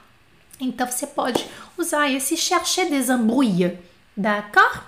Então 0.60 0.86
você 0.86 1.08
pode 1.08 1.44
usar 1.76 2.08
esse 2.12 2.38
chercher 2.38 2.88
des 2.88 3.10
embrouilles, 3.10 3.74
d'accord? 4.16 4.82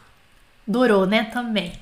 Dorou, 0.67 1.07
né, 1.07 1.23
também. 1.33 1.73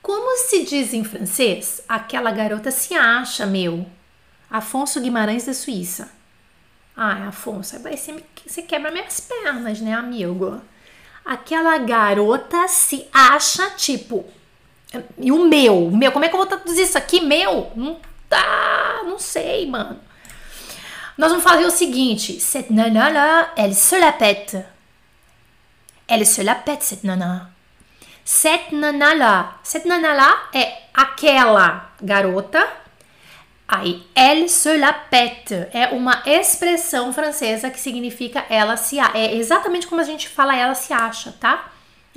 Como 0.00 0.36
se 0.38 0.64
diz 0.64 0.94
em 0.94 1.02
francês, 1.02 1.82
aquela 1.88 2.30
garota 2.30 2.70
se 2.70 2.94
acha, 2.94 3.44
meu. 3.46 3.84
Afonso 4.48 5.00
Guimarães 5.00 5.46
da 5.46 5.52
Suíça. 5.52 6.08
Ah, 6.96 7.28
Afonso, 7.28 7.76
você, 7.80 8.24
você 8.46 8.62
quebra 8.62 8.92
minhas 8.92 9.18
pernas, 9.18 9.80
né, 9.80 9.92
amigo? 9.92 10.60
Aquela 11.24 11.78
garota 11.78 12.68
se 12.68 13.08
acha, 13.12 13.70
tipo, 13.70 14.24
e 15.18 15.30
o 15.30 15.48
meu, 15.48 15.86
o 15.86 15.96
meu, 15.96 16.10
como 16.10 16.24
é 16.24 16.28
que 16.28 16.34
eu 16.34 16.38
vou 16.38 16.46
traduzir 16.46 16.82
isso 16.82 16.98
aqui? 16.98 17.20
Meu? 17.20 17.70
Não 17.76 18.00
tá, 18.28 19.02
não 19.04 19.18
sei, 19.18 19.66
mano. 19.66 20.00
Nós 21.16 21.30
vamos 21.30 21.44
fazer 21.44 21.64
o 21.64 21.70
seguinte: 21.70 22.40
cette 22.40 22.72
nana-là, 22.72 23.52
elle 23.56 23.74
se 23.74 23.98
la 23.98 24.12
pète. 24.12 24.64
Elle 26.08 26.26
se 26.26 26.42
la 26.42 26.54
pète, 26.54 26.82
cette 26.82 27.04
nana. 27.04 27.50
Cette 28.24 28.72
nana-là. 28.72 29.60
Cette 29.62 29.86
nana-là 29.86 30.48
é 30.52 30.82
aquela 30.92 31.92
garota. 32.02 32.66
Aí, 33.68 34.04
elle 34.14 34.48
se 34.48 34.76
la 34.76 34.92
pète. 34.92 35.68
É 35.72 35.88
uma 35.92 36.22
expressão 36.26 37.12
francesa 37.12 37.70
que 37.70 37.78
significa 37.78 38.44
ela 38.48 38.76
se 38.76 38.98
acha. 38.98 39.16
É 39.16 39.36
exatamente 39.36 39.86
como 39.86 40.00
a 40.00 40.04
gente 40.04 40.28
fala 40.28 40.56
ela 40.56 40.74
se 40.74 40.92
acha, 40.92 41.32
tá? 41.38 41.70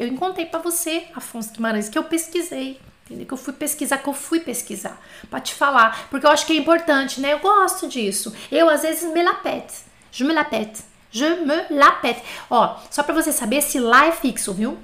Eu 0.04 0.10
encontrei 0.10 0.46
para 0.46 0.60
você, 0.60 1.06
Afonso 1.16 1.54
Guimarães, 1.54 1.88
que 1.88 1.98
eu 1.98 2.04
pesquisei. 2.04 2.78
Entendeu? 3.06 3.26
Que 3.26 3.34
eu 3.34 3.38
fui 3.38 3.54
pesquisar, 3.54 3.98
que 4.00 4.08
eu 4.10 4.13
fui 4.13 4.42
pesquisar 4.42 5.02
para 5.30 5.39
te 5.39 5.54
falar, 5.54 6.08
porque 6.10 6.26
eu 6.26 6.30
acho 6.30 6.46
que 6.46 6.52
é 6.52 6.58
importante, 6.58 7.22
né? 7.22 7.32
Eu 7.32 7.39
gosto 7.39 7.88
disso. 7.88 8.34
Eu 8.52 8.70
às 8.70 8.82
vezes 8.82 9.12
me 9.13 9.24
lapete. 9.24 9.76
Je 10.12 10.26
me 10.26 10.34
lapete. 10.34 10.84
Je 11.10 11.30
me 11.36 11.68
lapete. 11.70 12.22
Ó, 12.50 12.78
só 12.92 13.02
para 13.02 13.13
você 13.13 13.32
saber 13.32 13.62
se 13.62 13.80
lá 13.80 14.08
é 14.08 14.12
fixo, 14.12 14.54
viu? 14.54 14.78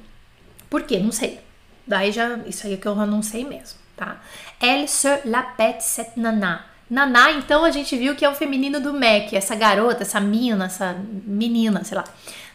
Por 0.69 0.83
quê? 0.83 0.99
Não 0.99 1.11
sei. 1.11 1.41
Daí 1.85 2.13
já, 2.13 2.37
isso 2.45 2.65
aí 2.65 2.75
é 2.75 2.77
que 2.77 2.87
eu 2.87 2.95
não 2.95 3.21
sei 3.21 3.43
mesmo, 3.43 3.77
tá? 3.97 4.21
Elle 4.61 4.87
se 4.87 5.21
lapete 5.25 5.83
cette 5.83 6.17
nana. 6.17 6.65
Naná, 6.89 7.31
então 7.31 7.65
a 7.65 7.71
gente 7.71 7.95
viu 7.97 8.15
que 8.15 8.23
é 8.25 8.29
o 8.29 8.33
feminino 8.33 8.79
do 8.79 8.93
Mac, 8.93 9.33
essa 9.33 9.53
garota, 9.53 10.01
essa 10.01 10.19
mina, 10.19 10.65
essa 10.65 10.95
menina, 11.25 11.83
sei 11.83 11.97
lá. 11.97 12.03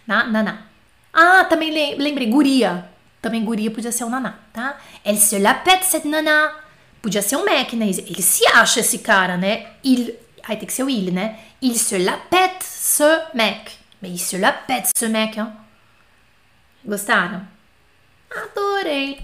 Na, 0.06 0.24
naná. 0.24 0.73
Ah, 1.14 1.44
também 1.44 1.96
lembrei, 1.96 2.28
guria. 2.28 2.88
Também 3.22 3.44
guria 3.44 3.70
podia 3.70 3.92
ser 3.92 4.04
um 4.04 4.10
naná, 4.10 4.38
tá? 4.52 4.76
Elle 5.04 5.18
se 5.18 5.38
la 5.38 5.54
pète 5.54 5.86
cette 5.86 6.08
nana. 6.08 6.52
Podia 7.00 7.22
ser 7.22 7.36
um 7.36 7.44
Mac, 7.44 7.72
né? 7.74 7.86
Ele 7.86 8.22
se 8.22 8.46
acha 8.48 8.80
esse 8.80 8.98
cara, 8.98 9.36
né? 9.36 9.66
Il, 9.82 10.14
aí 10.42 10.56
tem 10.56 10.66
que 10.66 10.72
ser 10.72 10.82
o 10.82 10.90
il, 10.90 11.12
né? 11.12 11.38
Il 11.62 11.78
se 11.78 11.98
la 11.98 12.18
pète 12.18 12.64
ce 12.64 13.04
mec. 13.32 13.70
Mais 14.02 14.12
il 14.12 14.18
se 14.18 14.36
la 14.36 14.52
pète 14.52 14.90
ce 14.94 15.06
mec, 15.08 15.38
hein? 15.38 15.52
Gostaram? 16.84 17.46
Adorei. 18.30 19.22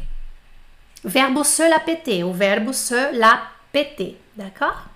Verbo 1.03 1.45
se 1.45 1.69
la 1.69 1.83
o 2.25 2.33
verbo 2.33 2.73
se 2.73 3.13
la 3.13 3.53
péter, 3.73 4.17
d'accord? 4.37 4.89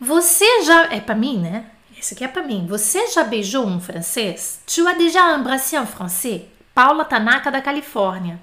Você 0.00 0.64
já. 0.64 0.92
É 0.92 1.00
pra 1.00 1.14
mim, 1.14 1.38
né? 1.38 1.64
Aqui 2.14 2.24
é 2.24 2.28
pra 2.28 2.42
mim. 2.42 2.66
Você 2.66 3.06
já 3.08 3.24
beijou 3.24 3.66
um 3.66 3.80
francês? 3.80 4.60
Tu 4.66 4.86
as 4.86 4.96
déjà 4.96 5.36
embrassé 5.36 5.78
un 5.78 5.86
français? 5.86 6.42
Paula 6.74 7.04
Tanaka 7.04 7.50
da 7.50 7.60
Califórnia. 7.60 8.40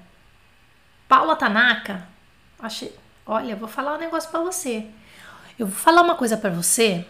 Paula 1.08 1.36
Tanaka. 1.36 2.06
Achei. 2.58 2.94
Olha, 3.24 3.52
eu 3.52 3.56
vou 3.56 3.68
falar 3.68 3.94
um 3.94 3.98
negócio 3.98 4.30
pra 4.30 4.40
você. 4.40 4.86
Eu 5.58 5.66
vou 5.66 5.76
falar 5.76 6.02
uma 6.02 6.14
coisa 6.14 6.36
pra 6.36 6.50
você. 6.50 7.06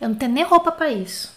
Eu 0.00 0.08
não 0.08 0.16
tenho 0.16 0.32
nem 0.32 0.44
roupa 0.44 0.70
pra 0.70 0.88
isso. 0.90 1.36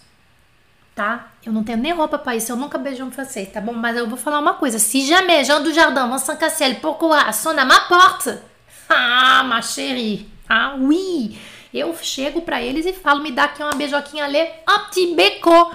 Tá? 0.94 1.30
Eu 1.44 1.52
não 1.52 1.64
tenho 1.64 1.78
nem 1.78 1.92
roupa 1.92 2.18
pra 2.18 2.36
isso. 2.36 2.52
Eu 2.52 2.56
nunca 2.56 2.78
beijei 2.78 3.02
um 3.02 3.10
francês, 3.10 3.50
tá 3.50 3.60
bom? 3.60 3.72
Mas 3.72 3.96
eu 3.96 4.08
vou 4.08 4.18
falar 4.18 4.38
uma 4.38 4.54
coisa. 4.54 4.78
Se 4.78 5.06
jamais 5.06 5.46
Jean 5.46 5.62
do 5.62 5.72
Jardin, 5.72 6.10
Vincent 6.10 6.36
Cassel, 6.36 6.76
pourquoi 6.76 7.32
sonne 7.32 7.58
à 7.58 7.64
ma 7.64 7.80
porte? 7.80 8.38
Ah, 8.88 9.42
ma 9.42 9.60
chérie. 9.60 10.30
Ah, 10.48 10.76
oui. 10.78 11.38
Eu 11.72 11.96
chego 11.96 12.42
pra 12.42 12.62
eles 12.62 12.84
e 12.84 12.92
falo, 12.92 13.22
me 13.22 13.32
dá 13.32 13.44
aqui 13.44 13.62
uma 13.62 13.72
beijoquinha 13.74 14.26
petit 14.90 15.14
beco. 15.14 15.74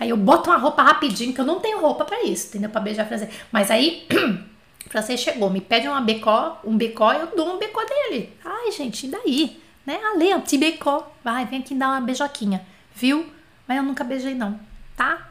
Aí 0.00 0.10
eu 0.10 0.16
boto 0.16 0.48
uma 0.48 0.58
roupa 0.58 0.82
rapidinho, 0.82 1.34
que 1.34 1.40
eu 1.40 1.44
não 1.44 1.60
tenho 1.60 1.80
roupa 1.80 2.04
pra 2.04 2.22
isso, 2.22 2.48
entendeu? 2.48 2.70
Pra 2.70 2.80
beijar 2.80 3.06
francês. 3.06 3.30
Mas 3.50 3.70
aí, 3.70 4.06
francês 4.88 5.20
chegou, 5.20 5.50
me 5.50 5.60
pede 5.60 5.88
uma 5.88 6.00
becó, 6.00 6.58
um 6.64 6.76
becó, 6.76 7.12
eu 7.12 7.26
dou 7.36 7.54
um 7.54 7.58
becó 7.58 7.84
dele. 7.84 8.32
Ai, 8.44 8.70
gente, 8.70 9.06
e 9.06 9.10
daí? 9.10 9.60
Né? 9.84 9.98
Ale, 10.12 10.34
petit 10.40 10.58
becó. 10.58 11.12
Vai, 11.24 11.44
vem 11.46 11.60
aqui 11.60 11.74
dar 11.74 11.88
uma 11.88 12.00
beijoquinha, 12.00 12.64
viu? 12.94 13.26
Mas 13.66 13.76
eu 13.76 13.82
nunca 13.82 14.04
beijei 14.04 14.34
não, 14.34 14.58
tá? 14.96 15.28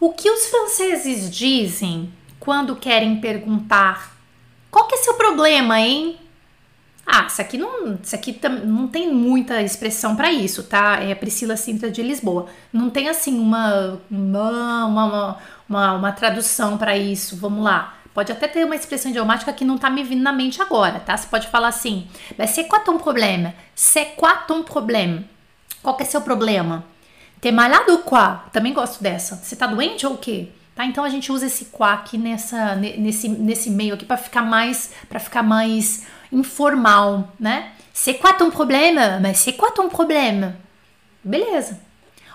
O 0.00 0.12
que 0.12 0.28
os 0.28 0.46
franceses 0.46 1.30
dizem 1.30 2.12
quando 2.40 2.74
querem 2.74 3.20
perguntar 3.20 4.16
qual 4.70 4.88
que 4.88 4.94
é 4.94 4.98
seu 4.98 5.14
problema, 5.14 5.78
hein? 5.78 6.18
Ah, 7.14 7.26
isso 7.26 7.42
aqui 7.42 7.58
não, 7.58 7.98
isso 8.02 8.14
aqui 8.14 8.40
não 8.64 8.88
tem 8.88 9.12
muita 9.12 9.60
expressão 9.60 10.16
para 10.16 10.32
isso, 10.32 10.62
tá? 10.62 10.94
É 10.94 11.14
Priscila 11.14 11.58
Sintra 11.58 11.90
de 11.90 12.02
Lisboa. 12.02 12.46
Não 12.72 12.88
tem 12.88 13.10
assim 13.10 13.38
uma 13.38 14.00
uma, 14.10 14.86
uma, 14.86 15.38
uma, 15.68 15.92
uma 15.92 16.12
tradução 16.12 16.78
para 16.78 16.96
isso. 16.96 17.36
Vamos 17.36 17.62
lá. 17.62 17.98
Pode 18.14 18.32
até 18.32 18.48
ter 18.48 18.64
uma 18.64 18.74
expressão 18.74 19.10
idiomática 19.10 19.52
que 19.52 19.62
não 19.62 19.76
tá 19.76 19.90
me 19.90 20.02
vindo 20.02 20.22
na 20.22 20.32
mente 20.32 20.62
agora, 20.62 21.00
tá? 21.00 21.14
Você 21.14 21.26
pode 21.26 21.48
falar 21.48 21.68
assim: 21.68 22.06
"Mas 22.38 22.48
c'est 22.50 22.66
quoi 22.66 22.80
ton 22.80 22.96
problème? 22.96 23.52
C'est 23.74 24.16
quoi 24.16 24.32
ton 24.48 24.62
problème?" 24.62 25.24
Qual 25.82 25.94
que 25.94 26.04
é 26.04 26.06
seu 26.06 26.22
problema? 26.22 26.82
T'es 27.42 27.52
malade 27.52 27.90
ou 27.90 27.98
quoi? 27.98 28.40
Também 28.52 28.72
gosto 28.72 29.02
dessa. 29.02 29.36
Você 29.36 29.54
tá 29.54 29.66
doente 29.66 30.06
ou 30.06 30.14
o 30.14 30.18
quê? 30.18 30.48
Tá? 30.74 30.86
Então 30.86 31.04
a 31.04 31.08
gente 31.08 31.30
usa 31.30 31.46
esse 31.46 31.68
aqui 31.80 32.16
nessa 32.16 32.74
nesse 32.74 33.28
nesse 33.28 33.70
meio 33.70 33.94
aqui 33.94 34.04
para 34.04 34.16
ficar 34.16 34.42
mais 34.42 34.92
para 35.08 35.20
ficar 35.20 35.42
mais 35.42 36.06
informal, 36.32 37.28
né? 37.38 37.72
C'est 37.92 38.14
quoi 38.14 38.32
ton 38.32 38.50
problème? 38.50 39.20
Mas 39.20 39.38
c'est 39.38 39.52
quoi 39.52 39.70
ton 39.70 39.88
problème? 39.88 40.54
Beleza. 41.22 41.78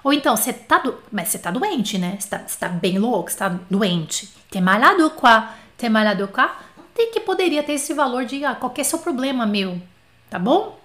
Ou 0.04 0.14
então, 0.14 0.38
você 0.38 0.54
tá, 0.54 0.78
do... 0.78 0.96
mas 1.12 1.30
você 1.30 1.40
tá 1.40 1.52
doente, 1.52 1.98
né? 1.98 2.16
Você 2.20 2.30
tá, 2.30 2.44
você 2.46 2.58
tá 2.58 2.70
bem 2.70 2.98
louco, 2.98 3.30
você 3.30 3.38
tá 3.38 3.50
doente. 3.70 4.30
T'es 4.50 4.62
malade 4.62 5.02
ou 5.02 5.10
quoi? 5.10 5.44
T'es 5.78 5.90
malade 5.90 6.22
ou 6.22 6.28
quoi? 6.28 6.50
Tem 6.96 7.12
que 7.12 7.20
poderia 7.20 7.64
ter 7.64 7.74
esse 7.74 7.94
valor 7.94 8.24
de 8.26 8.46
ah, 8.46 8.56
qualquer 8.56 8.86
seu 8.86 9.00
problema, 9.00 9.46
meu. 9.46 9.82
Tá 10.30 10.40
bom? 10.40 10.80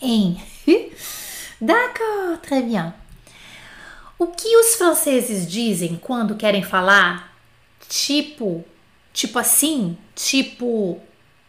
Em. 0.00 0.40
D'accord, 1.60 2.38
très 2.42 2.62
bien. 2.62 2.94
O 4.24 4.28
que 4.28 4.56
os 4.56 4.76
franceses 4.76 5.46
dizem 5.46 6.00
quando 6.00 6.34
querem 6.34 6.62
falar 6.62 7.36
tipo, 7.86 8.64
tipo 9.12 9.38
assim, 9.38 9.98
tipo 10.14 10.98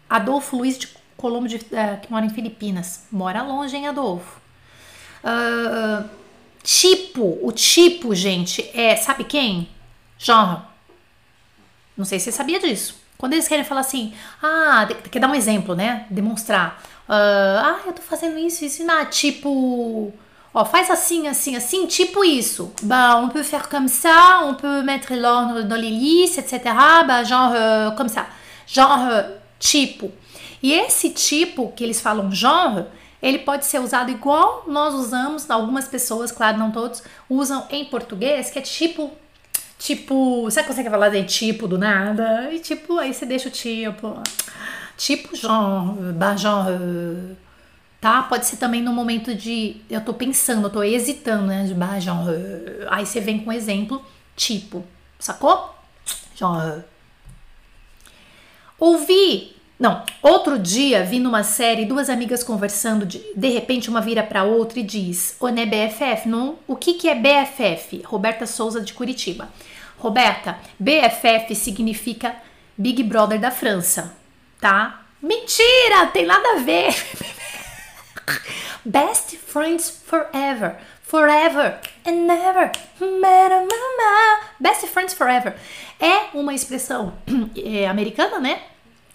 Adolfo 0.09 0.57
Luiz 0.57 0.77
de 0.77 0.89
Colombo, 1.15 1.47
de, 1.47 1.55
uh, 1.55 2.01
que 2.01 2.11
mora 2.11 2.25
em 2.25 2.29
Filipinas. 2.29 3.05
Mora 3.09 3.41
longe, 3.43 3.77
hein, 3.77 3.87
Adolfo? 3.87 4.41
Uh, 5.23 6.09
tipo, 6.61 7.39
o 7.41 7.49
tipo, 7.53 8.13
gente, 8.13 8.69
é, 8.73 8.97
sabe 8.97 9.23
quem? 9.23 9.69
Genre. 10.19 10.61
Não 11.95 12.03
sei 12.03 12.19
se 12.19 12.25
você 12.25 12.33
sabia 12.33 12.59
disso. 12.59 13.01
Quando 13.17 13.31
eles 13.31 13.47
querem 13.47 13.63
falar 13.63 13.81
assim, 13.81 14.13
ah, 14.43 14.85
quer 15.09 15.19
dar 15.19 15.29
um 15.29 15.35
exemplo, 15.35 15.75
né? 15.75 16.07
Demonstrar. 16.09 16.83
Uh, 17.07 17.55
ah, 17.63 17.79
eu 17.85 17.93
tô 17.93 18.01
fazendo 18.01 18.37
isso, 18.37 18.65
isso, 18.65 18.83
não. 18.83 19.05
Tipo, 19.05 20.13
ó, 20.55 20.63
faz 20.63 20.89
assim, 20.89 21.27
assim, 21.27 21.57
assim, 21.57 21.85
tipo 21.85 22.23
isso. 22.23 22.71
Bah, 22.81 23.17
on 23.17 23.27
peut 23.27 23.43
faire 23.43 23.67
comme 23.67 23.89
ça, 23.89 24.41
on 24.45 24.55
peut 24.55 24.81
mettre 24.81 25.13
l'ordre 25.13 25.63
dans 25.63 25.75
l'hélice, 25.75 26.37
etc. 26.37 26.61
Bah, 27.05 27.23
genre, 27.25 27.51
euh, 27.53 27.91
comme 27.91 28.07
ça. 28.07 28.25
Genre, 28.65 29.25
tipo. 29.59 30.11
E 30.63 30.73
esse 30.73 31.09
tipo 31.09 31.73
que 31.75 31.83
eles 31.83 32.01
falam 32.01 32.31
genre, 32.31 32.85
ele 33.21 33.39
pode 33.39 33.65
ser 33.65 33.79
usado 33.79 34.09
igual 34.09 34.63
nós 34.67 34.93
usamos, 34.95 35.49
algumas 35.51 35.87
pessoas, 35.87 36.31
claro, 36.31 36.57
não 36.57 36.71
todos, 36.71 37.03
usam 37.29 37.67
em 37.69 37.85
português, 37.85 38.49
que 38.49 38.57
é 38.57 38.61
tipo 38.61 39.11
tipo, 39.77 40.43
você 40.43 40.63
consegue 40.63 40.89
falar 40.89 41.09
de 41.09 41.23
tipo 41.23 41.67
do 41.67 41.77
nada? 41.77 42.49
E 42.51 42.59
tipo, 42.59 42.97
aí 42.97 43.13
você 43.13 43.25
deixa 43.25 43.49
o 43.49 43.51
tipo, 43.51 44.23
tipo 44.97 45.35
genre, 45.35 46.13
bah 46.13 46.35
genre, 46.35 47.35
tá? 48.05 48.21
Pode 48.21 48.45
ser 48.45 48.57
também 48.57 48.83
no 48.83 48.93
momento 48.93 49.33
de 49.33 49.77
eu 49.89 49.99
tô 49.99 50.13
pensando, 50.13 50.67
eu 50.67 50.69
tô 50.69 50.83
hesitando, 50.83 51.47
né? 51.47 51.63
De 51.63 51.73
bah 51.73 51.99
genre, 51.99 52.35
aí 52.87 53.03
você 53.03 53.19
vem 53.19 53.39
com 53.39 53.51
exemplo, 53.51 53.99
tipo, 54.35 54.85
sacou? 55.17 55.73
Genre. 56.35 56.83
Ouvir 58.77 59.55
não, 59.79 60.03
outro 60.21 60.59
dia 60.59 61.03
vi 61.03 61.19
numa 61.19 61.41
série 61.41 61.83
duas 61.83 62.07
amigas 62.07 62.43
conversando, 62.43 63.07
de, 63.07 63.23
de 63.35 63.49
repente 63.49 63.89
uma 63.89 64.01
vira 64.01 64.21
para 64.21 64.43
outra 64.43 64.79
e 64.79 64.83
diz: 64.83 65.35
"O 65.39 65.47
né 65.47 65.65
BFF, 65.65 66.29
não? 66.29 66.59
O 66.67 66.75
que 66.75 66.93
que 66.93 67.09
é 67.09 67.15
BFF?" 67.15 68.03
Roberta 68.05 68.45
Souza 68.45 68.81
de 68.81 68.93
Curitiba. 68.93 69.49
Roberta, 69.97 70.59
BFF 70.77 71.55
significa 71.55 72.35
Big 72.77 73.01
Brother 73.01 73.39
da 73.39 73.49
França, 73.49 74.15
tá? 74.61 75.01
Mentira, 75.19 76.05
tem 76.13 76.27
nada 76.27 76.57
a 76.57 76.59
ver. 76.59 76.93
Best 78.85 79.37
friends 79.37 79.89
forever. 79.89 80.77
Forever 81.03 81.79
and 82.05 82.25
never. 82.25 82.71
Best 84.59 84.87
friends 84.87 85.13
forever. 85.13 85.55
É 85.99 86.35
uma 86.37 86.53
expressão 86.53 87.13
é, 87.55 87.87
americana, 87.87 88.39
né? 88.39 88.61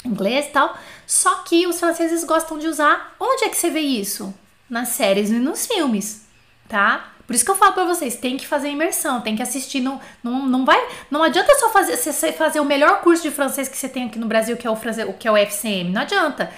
inglês 0.04 0.46
e 0.46 0.50
tal. 0.50 0.76
Só 1.06 1.36
que 1.42 1.66
os 1.66 1.78
franceses 1.78 2.24
gostam 2.24 2.58
de 2.58 2.66
usar. 2.66 3.14
Onde 3.18 3.44
é 3.44 3.48
que 3.48 3.56
você 3.56 3.70
vê 3.70 3.80
isso? 3.80 4.34
Nas 4.68 4.90
séries 4.90 5.30
e 5.30 5.34
nos 5.34 5.66
filmes, 5.66 6.26
tá? 6.68 7.12
Por 7.26 7.34
isso 7.34 7.44
que 7.44 7.50
eu 7.50 7.56
falo 7.56 7.72
para 7.72 7.84
vocês, 7.84 8.16
tem 8.16 8.36
que 8.36 8.46
fazer 8.46 8.70
imersão, 8.70 9.20
tem 9.20 9.36
que 9.36 9.42
assistir, 9.42 9.80
não, 9.80 10.00
não, 10.22 10.46
não 10.46 10.64
vai, 10.64 10.84
não 11.08 11.22
adianta 11.22 11.54
só 11.60 11.70
fazer, 11.70 11.96
você 11.96 12.32
fazer 12.32 12.58
o 12.58 12.64
melhor 12.64 13.02
curso 13.02 13.22
de 13.22 13.30
francês 13.30 13.68
que 13.68 13.76
você 13.76 13.88
tem 13.88 14.06
aqui 14.06 14.18
no 14.18 14.26
Brasil, 14.26 14.56
que 14.56 14.66
é 14.66 14.70
o 14.70 14.74
francês, 14.74 15.08
que 15.16 15.28
é 15.28 15.30
o 15.30 15.36
FCM, 15.36 15.92
não 15.92 16.02
adianta. 16.02 16.50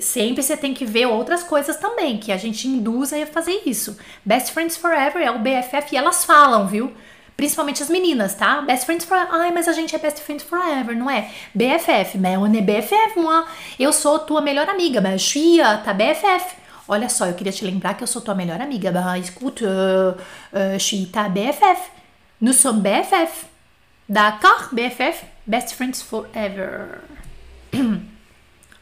Sempre 0.00 0.42
você 0.42 0.56
tem 0.56 0.74
que 0.74 0.84
ver 0.84 1.06
outras 1.06 1.42
coisas 1.42 1.76
também, 1.76 2.18
que 2.18 2.30
a 2.30 2.36
gente 2.36 2.68
induz 2.68 3.12
a 3.12 3.26
fazer 3.26 3.62
isso. 3.66 3.98
Best 4.24 4.52
Friends 4.52 4.76
Forever 4.76 5.22
é 5.22 5.30
o 5.30 5.38
BFF 5.38 5.94
e 5.94 5.96
elas 5.96 6.24
falam, 6.24 6.66
viu? 6.66 6.92
Principalmente 7.38 7.80
as 7.84 7.88
meninas, 7.88 8.34
tá? 8.34 8.62
Best 8.62 8.84
friends 8.84 9.04
forever. 9.04 9.32
Ai, 9.32 9.52
mas 9.52 9.68
a 9.68 9.72
gente 9.72 9.94
é 9.94 9.98
best 10.00 10.20
friends 10.22 10.42
forever, 10.42 10.96
não 10.96 11.08
é? 11.08 11.30
BFF. 11.54 12.18
Mais 12.18 12.36
on 12.36 12.52
est 12.52 12.62
BFF, 12.62 13.16
moi. 13.16 13.44
Eu 13.78 13.92
sou 13.92 14.18
tua 14.18 14.40
melhor 14.40 14.68
amiga. 14.68 15.00
Mas 15.00 15.22
chia, 15.22 15.78
tá 15.78 15.94
BFF. 15.94 16.56
Olha 16.88 17.08
só, 17.08 17.26
eu 17.26 17.34
queria 17.34 17.52
te 17.52 17.64
lembrar 17.64 17.94
que 17.94 18.02
eu 18.02 18.08
sou 18.08 18.20
tua 18.20 18.34
melhor 18.34 18.60
amiga. 18.60 18.92
Escuta, 19.20 19.64
uh, 19.64 20.20
uh, 20.52 21.06
tá 21.12 21.28
BFF. 21.28 21.92
Nous 22.40 22.56
sommes 22.56 22.82
BFF. 22.82 23.46
D'accord? 24.08 24.74
BFF. 24.74 25.24
Best 25.46 25.76
friends 25.76 26.02
forever. 26.02 27.02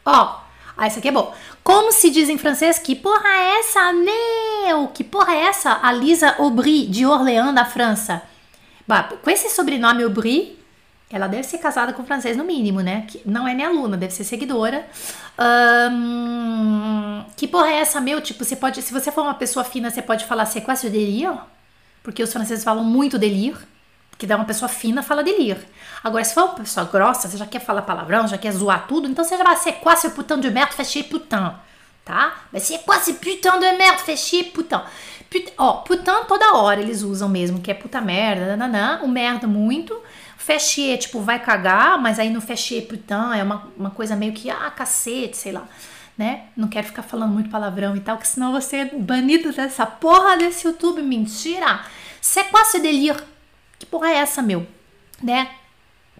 Ó. 0.03 0.23
oh, 0.23 0.46
ah, 0.77 0.85
essa 0.85 0.99
aqui 0.99 1.07
é 1.07 1.11
boa. 1.11 1.33
Como 1.63 1.91
se 1.91 2.11
diz 2.11 2.29
em 2.29 2.37
francês? 2.37 2.77
Que 2.77 2.95
porra 2.95 3.27
é 3.27 3.59
essa, 3.59 3.91
meu? 3.91 4.87
Que 4.89 5.03
porra 5.03 5.33
é 5.33 5.45
essa? 5.45 5.79
A 5.81 5.91
Lisa 5.91 6.35
Aubry, 6.37 6.85
de 6.85 7.03
Orléans, 7.03 7.55
da 7.55 7.65
França. 7.65 8.21
Bah, 8.87 9.03
com 9.03 9.29
esse 9.29 9.49
sobrenome 9.49 10.03
Aubry, 10.03 10.57
ela 11.09 11.27
deve 11.27 11.43
ser 11.43 11.57
casada 11.57 11.93
com 11.93 12.05
francês 12.05 12.37
no 12.37 12.43
mínimo, 12.43 12.81
né? 12.81 13.05
Que 13.07 13.21
não 13.25 13.47
é 13.47 13.55
minha 13.55 13.69
aluna, 13.69 13.97
deve 13.97 14.13
ser 14.13 14.23
seguidora. 14.23 14.87
Um, 15.91 17.23
que 17.35 17.47
porra 17.47 17.69
é 17.69 17.79
essa, 17.79 17.99
meu? 17.99 18.21
Tipo, 18.21 18.45
você 18.45 18.55
pode, 18.55 18.81
se 18.83 18.93
você 18.93 19.11
for 19.11 19.23
uma 19.23 19.33
pessoa 19.33 19.65
fina, 19.65 19.89
você 19.89 20.01
pode 20.01 20.25
falar 20.25 20.45
ce 20.45 20.59
délire? 20.89 21.39
Porque 22.03 22.21
os 22.21 22.31
franceses 22.31 22.63
falam 22.63 22.83
muito 22.83 23.17
délire. 23.17 23.57
Que 24.17 24.25
dá 24.25 24.35
uma 24.35 24.45
pessoa 24.45 24.67
fina, 24.67 25.03
fala 25.03 25.23
délire. 25.23 25.59
Agora, 26.03 26.23
se 26.23 26.33
for 26.33 26.45
uma 26.45 26.53
pessoa 26.55 26.85
grossa, 26.85 27.27
você 27.27 27.37
já 27.37 27.45
quer 27.45 27.59
falar 27.59 27.83
palavrão, 27.83 28.27
já 28.27 28.37
quer 28.37 28.51
zoar 28.51 28.87
tudo, 28.87 29.07
então 29.07 29.23
você 29.23 29.37
já 29.37 29.43
vai 29.43 29.55
quoi 29.73 29.95
ce 29.95 30.09
putain 30.09 30.39
de 30.39 30.49
merde, 30.49 30.73
fais 30.73 30.89
chier 30.89 31.03
putain. 31.07 31.53
Tá? 32.03 32.33
C'est 32.59 32.83
quoi 32.83 32.99
ce 32.99 33.13
putain 33.13 33.59
de 33.59 33.77
merde, 33.77 34.01
fais 34.01 34.19
chier 34.19 34.45
putain. 34.45 34.83
Ó, 35.57 35.73
putain 35.83 36.23
toda 36.25 36.53
hora 36.55 36.81
eles 36.81 37.03
usam 37.03 37.29
mesmo, 37.29 37.59
que 37.59 37.69
é 37.69 37.73
puta 37.73 38.01
merda, 38.01 38.55
nananã, 38.55 39.01
o 39.03 39.07
merda 39.07 39.47
muito. 39.47 39.99
Fechier, 40.37 40.97
tipo, 40.97 41.19
vai 41.19 41.39
cagar, 41.39 41.99
mas 41.99 42.19
aí 42.19 42.29
no 42.29 42.39
fechier 42.39 42.87
putain 42.87 43.37
é 43.37 43.43
uma, 43.43 43.67
uma 43.77 43.91
coisa 43.91 44.15
meio 44.15 44.31
que, 44.31 44.49
ah, 44.49 44.71
cacete, 44.71 45.35
sei 45.35 45.51
lá. 45.51 45.67
né? 46.17 46.45
Não 46.55 46.67
quero 46.67 46.87
ficar 46.87 47.03
falando 47.03 47.31
muito 47.31 47.49
palavrão 47.49 47.95
e 47.95 47.99
tal, 47.99 48.17
que 48.17 48.27
senão 48.27 48.51
você 48.51 48.77
é 48.77 48.85
banido 48.85 49.53
dessa 49.53 49.85
porra 49.85 50.35
desse 50.37 50.65
YouTube. 50.67 51.01
Mentira! 51.01 51.81
C'est 52.19 52.49
quoi 52.49 52.65
ce 52.65 52.79
délire? 52.79 53.23
Que 53.79 53.85
porra 53.85 54.09
é 54.09 54.15
essa, 54.15 54.41
meu? 54.41 54.65
Né? 55.21 55.49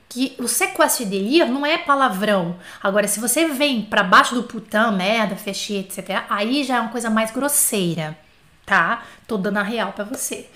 que 0.10 0.36
o 0.40 0.48
sequestro 0.48 1.04
de 1.04 1.12
delírio 1.12 1.48
não 1.48 1.66
é 1.66 1.78
palavrão. 1.78 2.58
Agora, 2.82 3.08
se 3.08 3.20
você 3.20 3.46
vem 3.48 3.82
para 3.82 4.04
baixo 4.04 4.36
do 4.36 4.44
putão, 4.44 4.92
merda, 4.92 5.36
fechê, 5.36 5.80
etc., 5.80 6.24
aí 6.30 6.64
já 6.64 6.78
é 6.78 6.80
uma 6.80 6.92
coisa 6.92 7.10
mais 7.10 7.32
grosseira, 7.32 8.18
tá? 8.66 9.04
Tô 9.28 9.38
dando 9.38 9.58
a 9.58 9.64
real 9.64 9.92
para 9.92 10.06
você. 10.06 10.50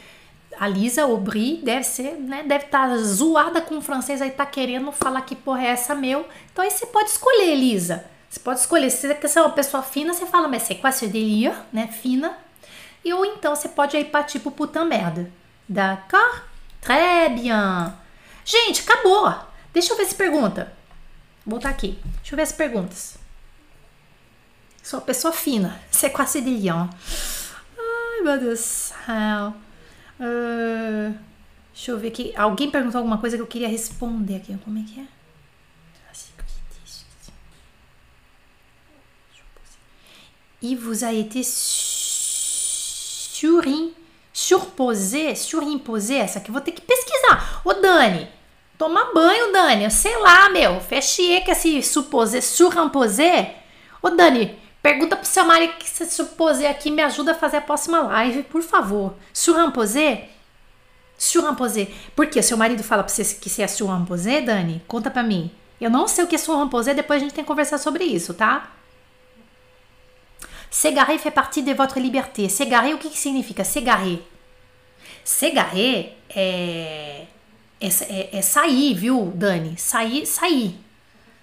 A 0.57 0.67
Lisa 0.67 1.03
Aubry 1.03 1.57
deve 1.63 1.83
ser, 1.83 2.13
né? 2.13 2.43
Deve 2.43 2.65
estar 2.65 2.89
tá 2.89 2.97
zoada 2.97 3.61
com 3.61 3.77
o 3.77 3.81
francês 3.81 4.21
aí, 4.21 4.31
tá 4.31 4.45
querendo 4.45 4.91
falar 4.91 5.21
que 5.21 5.35
porra 5.35 5.63
é 5.63 5.67
essa, 5.67 5.95
meu. 5.95 6.27
Então 6.51 6.63
aí 6.63 6.71
você 6.71 6.85
pode 6.85 7.09
escolher, 7.09 7.55
Lisa. 7.55 8.05
Você 8.29 8.39
pode 8.39 8.59
escolher. 8.59 8.89
Se 8.89 9.07
você 9.07 9.15
quer 9.15 9.27
ser 9.27 9.41
uma 9.41 9.49
pessoa 9.49 9.83
fina, 9.83 10.13
você 10.13 10.25
fala, 10.25 10.47
mas 10.47 10.63
sequestro 10.63 11.07
de 11.07 11.13
delírio, 11.13 11.53
né? 11.73 11.87
Fina. 11.87 12.37
E 13.03 13.13
ou 13.13 13.25
então 13.25 13.55
você 13.55 13.67
pode 13.67 13.97
aí 13.97 14.05
partir 14.05 14.39
pro 14.39 14.51
puta 14.51 14.85
merda. 14.85 15.31
D'accord? 15.67 16.50
Très 16.81 17.29
bien. 17.29 17.93
Gente, 18.43 18.81
acabou. 18.81 19.33
Deixa 19.73 19.93
eu 19.93 19.97
ver 19.97 20.05
se 20.05 20.15
pergunta. 20.15 20.73
Vou 21.45 21.57
botar 21.57 21.69
aqui. 21.69 21.97
Deixa 22.17 22.33
eu 22.33 22.37
ver 22.37 22.43
as 22.43 22.51
perguntas. 22.51 23.17
Sou 24.83 24.99
uma 24.99 25.05
pessoa 25.05 25.31
fina. 25.31 25.79
Você 25.89 26.07
é 26.07 26.09
quase 26.09 26.41
de 26.41 26.49
leão. 26.49 26.89
Ai, 27.77 28.21
meu 28.21 28.39
Deus 28.39 28.59
do 28.59 28.63
céu. 28.63 29.55
Uh, 30.19 31.17
deixa 31.71 31.91
eu 31.91 31.99
ver 31.99 32.09
aqui. 32.09 32.33
Alguém 32.35 32.69
perguntou 32.69 32.99
alguma 32.99 33.19
coisa 33.19 33.37
que 33.37 33.43
eu 33.43 33.47
queria 33.47 33.69
responder 33.69 34.37
aqui. 34.37 34.57
Como 34.63 34.79
é 34.79 34.83
que 34.83 34.99
é? 34.99 35.21
E 40.61 40.75
vous 40.75 41.03
a 41.03 41.11
été 41.11 41.41
surim, 43.43 43.95
surposé, 44.51 45.33
surimposé, 45.35 46.17
essa 46.17 46.39
aqui 46.39 46.51
vou 46.51 46.61
ter 46.61 46.71
que 46.71 46.81
pesquisar. 46.81 47.61
Ô 47.63 47.73
Dani, 47.73 48.27
Toma 48.81 49.13
banho, 49.13 49.53
Dani. 49.53 49.91
Sei 49.91 50.17
lá, 50.17 50.49
meu. 50.49 50.81
Fechie 50.81 51.41
que 51.41 51.51
esse 51.51 51.83
supposé, 51.83 52.41
surramposé. 52.41 53.57
Ô, 54.01 54.09
Dani, 54.09 54.57
pergunta 54.81 55.15
pro 55.15 55.23
seu 55.23 55.45
marido 55.45 55.73
que 55.77 55.85
esse 55.85 56.09
supposé 56.09 56.67
aqui 56.67 56.89
me 56.89 57.03
ajuda 57.03 57.33
a 57.33 57.35
fazer 57.35 57.57
a 57.57 57.61
próxima 57.61 58.01
live, 58.01 58.41
por 58.41 58.63
favor. 58.63 59.13
Surramposé? 59.31 60.29
Surramposé. 61.15 61.89
Por 62.15 62.25
quê? 62.25 62.41
Seu 62.41 62.57
marido 62.57 62.83
fala 62.83 63.03
pra 63.03 63.13
você 63.13 63.23
que 63.35 63.51
você 63.51 63.61
é 63.61 63.67
surramposé, 63.67 64.41
Dani? 64.41 64.81
Conta 64.87 65.11
pra 65.11 65.21
mim. 65.21 65.51
Eu 65.79 65.91
não 65.91 66.07
sei 66.07 66.23
o 66.23 66.27
que 66.27 66.33
é 66.33 66.39
surramposé, 66.39 66.95
depois 66.95 67.21
a 67.21 67.23
gente 67.23 67.35
tem 67.35 67.43
que 67.43 67.47
conversar 67.47 67.77
sobre 67.77 68.03
isso, 68.03 68.33
tá? 68.33 68.71
S'égarer 70.71 71.19
fait 71.19 71.29
partie 71.29 71.61
de 71.61 71.75
votre 71.75 71.99
liberté. 71.99 72.49
S'égarer, 72.49 72.95
o 72.95 72.97
que, 72.97 73.11
que 73.11 73.19
significa? 73.19 73.63
S'égarer. 73.63 74.30
S'égarer 75.23 76.17
é 76.29 77.27
é, 77.81 77.87
é, 77.87 78.37
é 78.37 78.41
sair, 78.43 78.93
viu, 78.93 79.31
Dani? 79.35 79.75
Sair, 79.75 80.27
sair. 80.27 80.79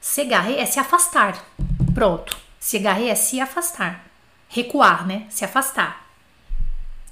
Se 0.01 0.21
agarrer 0.21 0.59
é 0.61 0.65
se 0.65 0.79
afastar. 0.79 1.45
Pronto. 1.93 2.39
Se 2.61 2.77
agarrer 2.77 3.09
é 3.09 3.15
se 3.17 3.41
afastar. 3.41 4.07
Recuar, 4.49 5.05
né? 5.05 5.27
Se 5.29 5.45
afastar. 5.45 6.09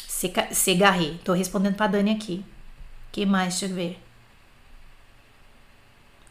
Se, 0.06 0.32
se 0.52 0.70
agarrer. 0.70 1.18
Tô 1.24 1.32
respondendo 1.32 1.74
pra 1.74 1.88
Dani 1.88 2.12
aqui. 2.12 2.44
que 3.10 3.26
mais? 3.26 3.58
Deixa 3.58 3.66
eu 3.66 3.76
ver. 3.76 4.00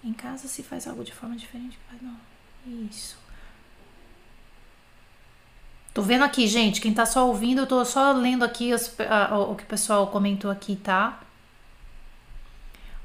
Em 0.02 0.13
casa 0.13 0.48
se 0.48 0.63
faz 0.63 0.88
algo 0.88 1.04
de 1.04 1.12
forma 1.12 1.36
diferente. 1.36 1.78
Não. 2.02 2.17
Isso. 2.89 3.17
Tô 5.95 6.01
vendo 6.01 6.25
aqui, 6.25 6.45
gente. 6.45 6.81
Quem 6.81 6.93
tá 6.93 7.05
só 7.05 7.25
ouvindo, 7.25 7.62
eu 7.62 7.65
tô 7.65 7.86
só 7.86 8.12
lendo 8.12 8.43
aqui 8.43 8.73
os, 8.73 8.93
a, 8.99 9.39
o 9.39 9.55
que 9.55 9.63
o 9.63 9.65
pessoal 9.65 10.08
comentou 10.08 10.51
aqui, 10.51 10.75
tá? 10.75 11.21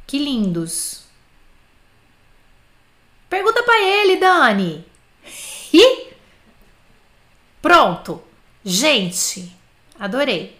Que 0.08 0.18
lindos. 0.18 1.04
Pergunta 3.28 3.62
para 3.62 3.80
ele, 3.80 4.16
Dani. 4.16 4.84
E 5.72 6.08
pronto. 7.62 8.20
Gente, 8.64 9.56
adorei. 9.96 10.59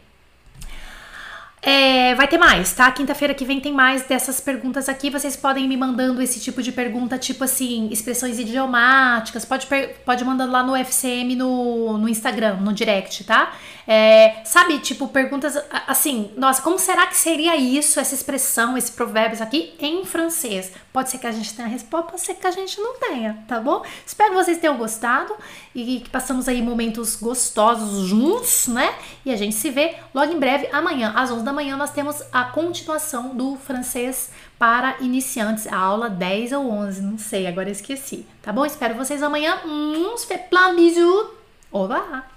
É, 1.62 2.14
vai 2.14 2.26
ter 2.26 2.38
mais, 2.38 2.72
tá? 2.72 2.90
Quinta-feira 2.90 3.34
que 3.34 3.44
vem 3.44 3.60
tem 3.60 3.72
mais 3.72 4.02
dessas 4.04 4.40
perguntas 4.40 4.88
aqui. 4.88 5.10
Vocês 5.10 5.36
podem 5.36 5.68
me 5.68 5.76
mandando 5.76 6.22
esse 6.22 6.40
tipo 6.40 6.62
de 6.62 6.72
pergunta, 6.72 7.18
tipo 7.18 7.44
assim, 7.44 7.88
expressões 7.90 8.38
idiomáticas. 8.38 9.44
Pode, 9.44 9.66
pode 10.04 10.24
mandar 10.24 10.46
lá 10.46 10.62
no 10.62 10.74
FCM 10.74 11.36
no, 11.36 11.98
no 11.98 12.08
Instagram, 12.08 12.56
no 12.56 12.72
direct, 12.72 13.24
tá? 13.24 13.52
É, 13.92 14.42
sabe, 14.44 14.78
tipo, 14.78 15.08
perguntas 15.08 15.58
assim, 15.88 16.30
nossa, 16.36 16.62
como 16.62 16.78
será 16.78 17.08
que 17.08 17.16
seria 17.16 17.56
isso, 17.56 17.98
essa 17.98 18.14
expressão, 18.14 18.78
esse 18.78 18.92
provérbio 18.92 19.42
aqui 19.42 19.74
em 19.80 20.04
francês? 20.04 20.70
Pode 20.92 21.10
ser 21.10 21.18
que 21.18 21.26
a 21.26 21.32
gente 21.32 21.52
tenha 21.52 21.66
a 21.66 21.70
resposta, 21.70 22.08
pode 22.12 22.20
ser 22.20 22.34
que 22.34 22.46
a 22.46 22.52
gente 22.52 22.80
não 22.80 23.00
tenha, 23.00 23.42
tá 23.48 23.58
bom? 23.58 23.84
Espero 24.06 24.30
que 24.30 24.36
vocês 24.36 24.58
tenham 24.58 24.76
gostado 24.76 25.34
e 25.74 26.02
que 26.02 26.08
passamos 26.08 26.46
aí 26.46 26.62
momentos 26.62 27.16
gostosos 27.16 28.06
juntos, 28.06 28.68
né? 28.68 28.94
E 29.24 29.32
a 29.32 29.36
gente 29.36 29.56
se 29.56 29.70
vê 29.70 29.96
logo 30.14 30.32
em 30.32 30.38
breve, 30.38 30.68
amanhã, 30.70 31.12
às 31.16 31.32
11 31.32 31.44
da 31.44 31.52
manhã, 31.52 31.76
nós 31.76 31.90
temos 31.90 32.22
a 32.32 32.44
continuação 32.44 33.34
do 33.34 33.56
francês 33.56 34.30
para 34.56 34.98
iniciantes, 35.00 35.66
a 35.66 35.76
aula 35.76 36.08
10 36.08 36.52
ou 36.52 36.70
11, 36.70 37.02
não 37.02 37.18
sei, 37.18 37.48
agora 37.48 37.68
esqueci, 37.68 38.24
tá 38.40 38.52
bom? 38.52 38.64
Espero 38.64 38.94
vocês 38.94 39.20
amanhã. 39.20 39.58
Um, 39.66 40.14
plein 40.48 40.76
bisous. 40.76 41.26
Au 41.72 41.82
revoir! 41.82 42.29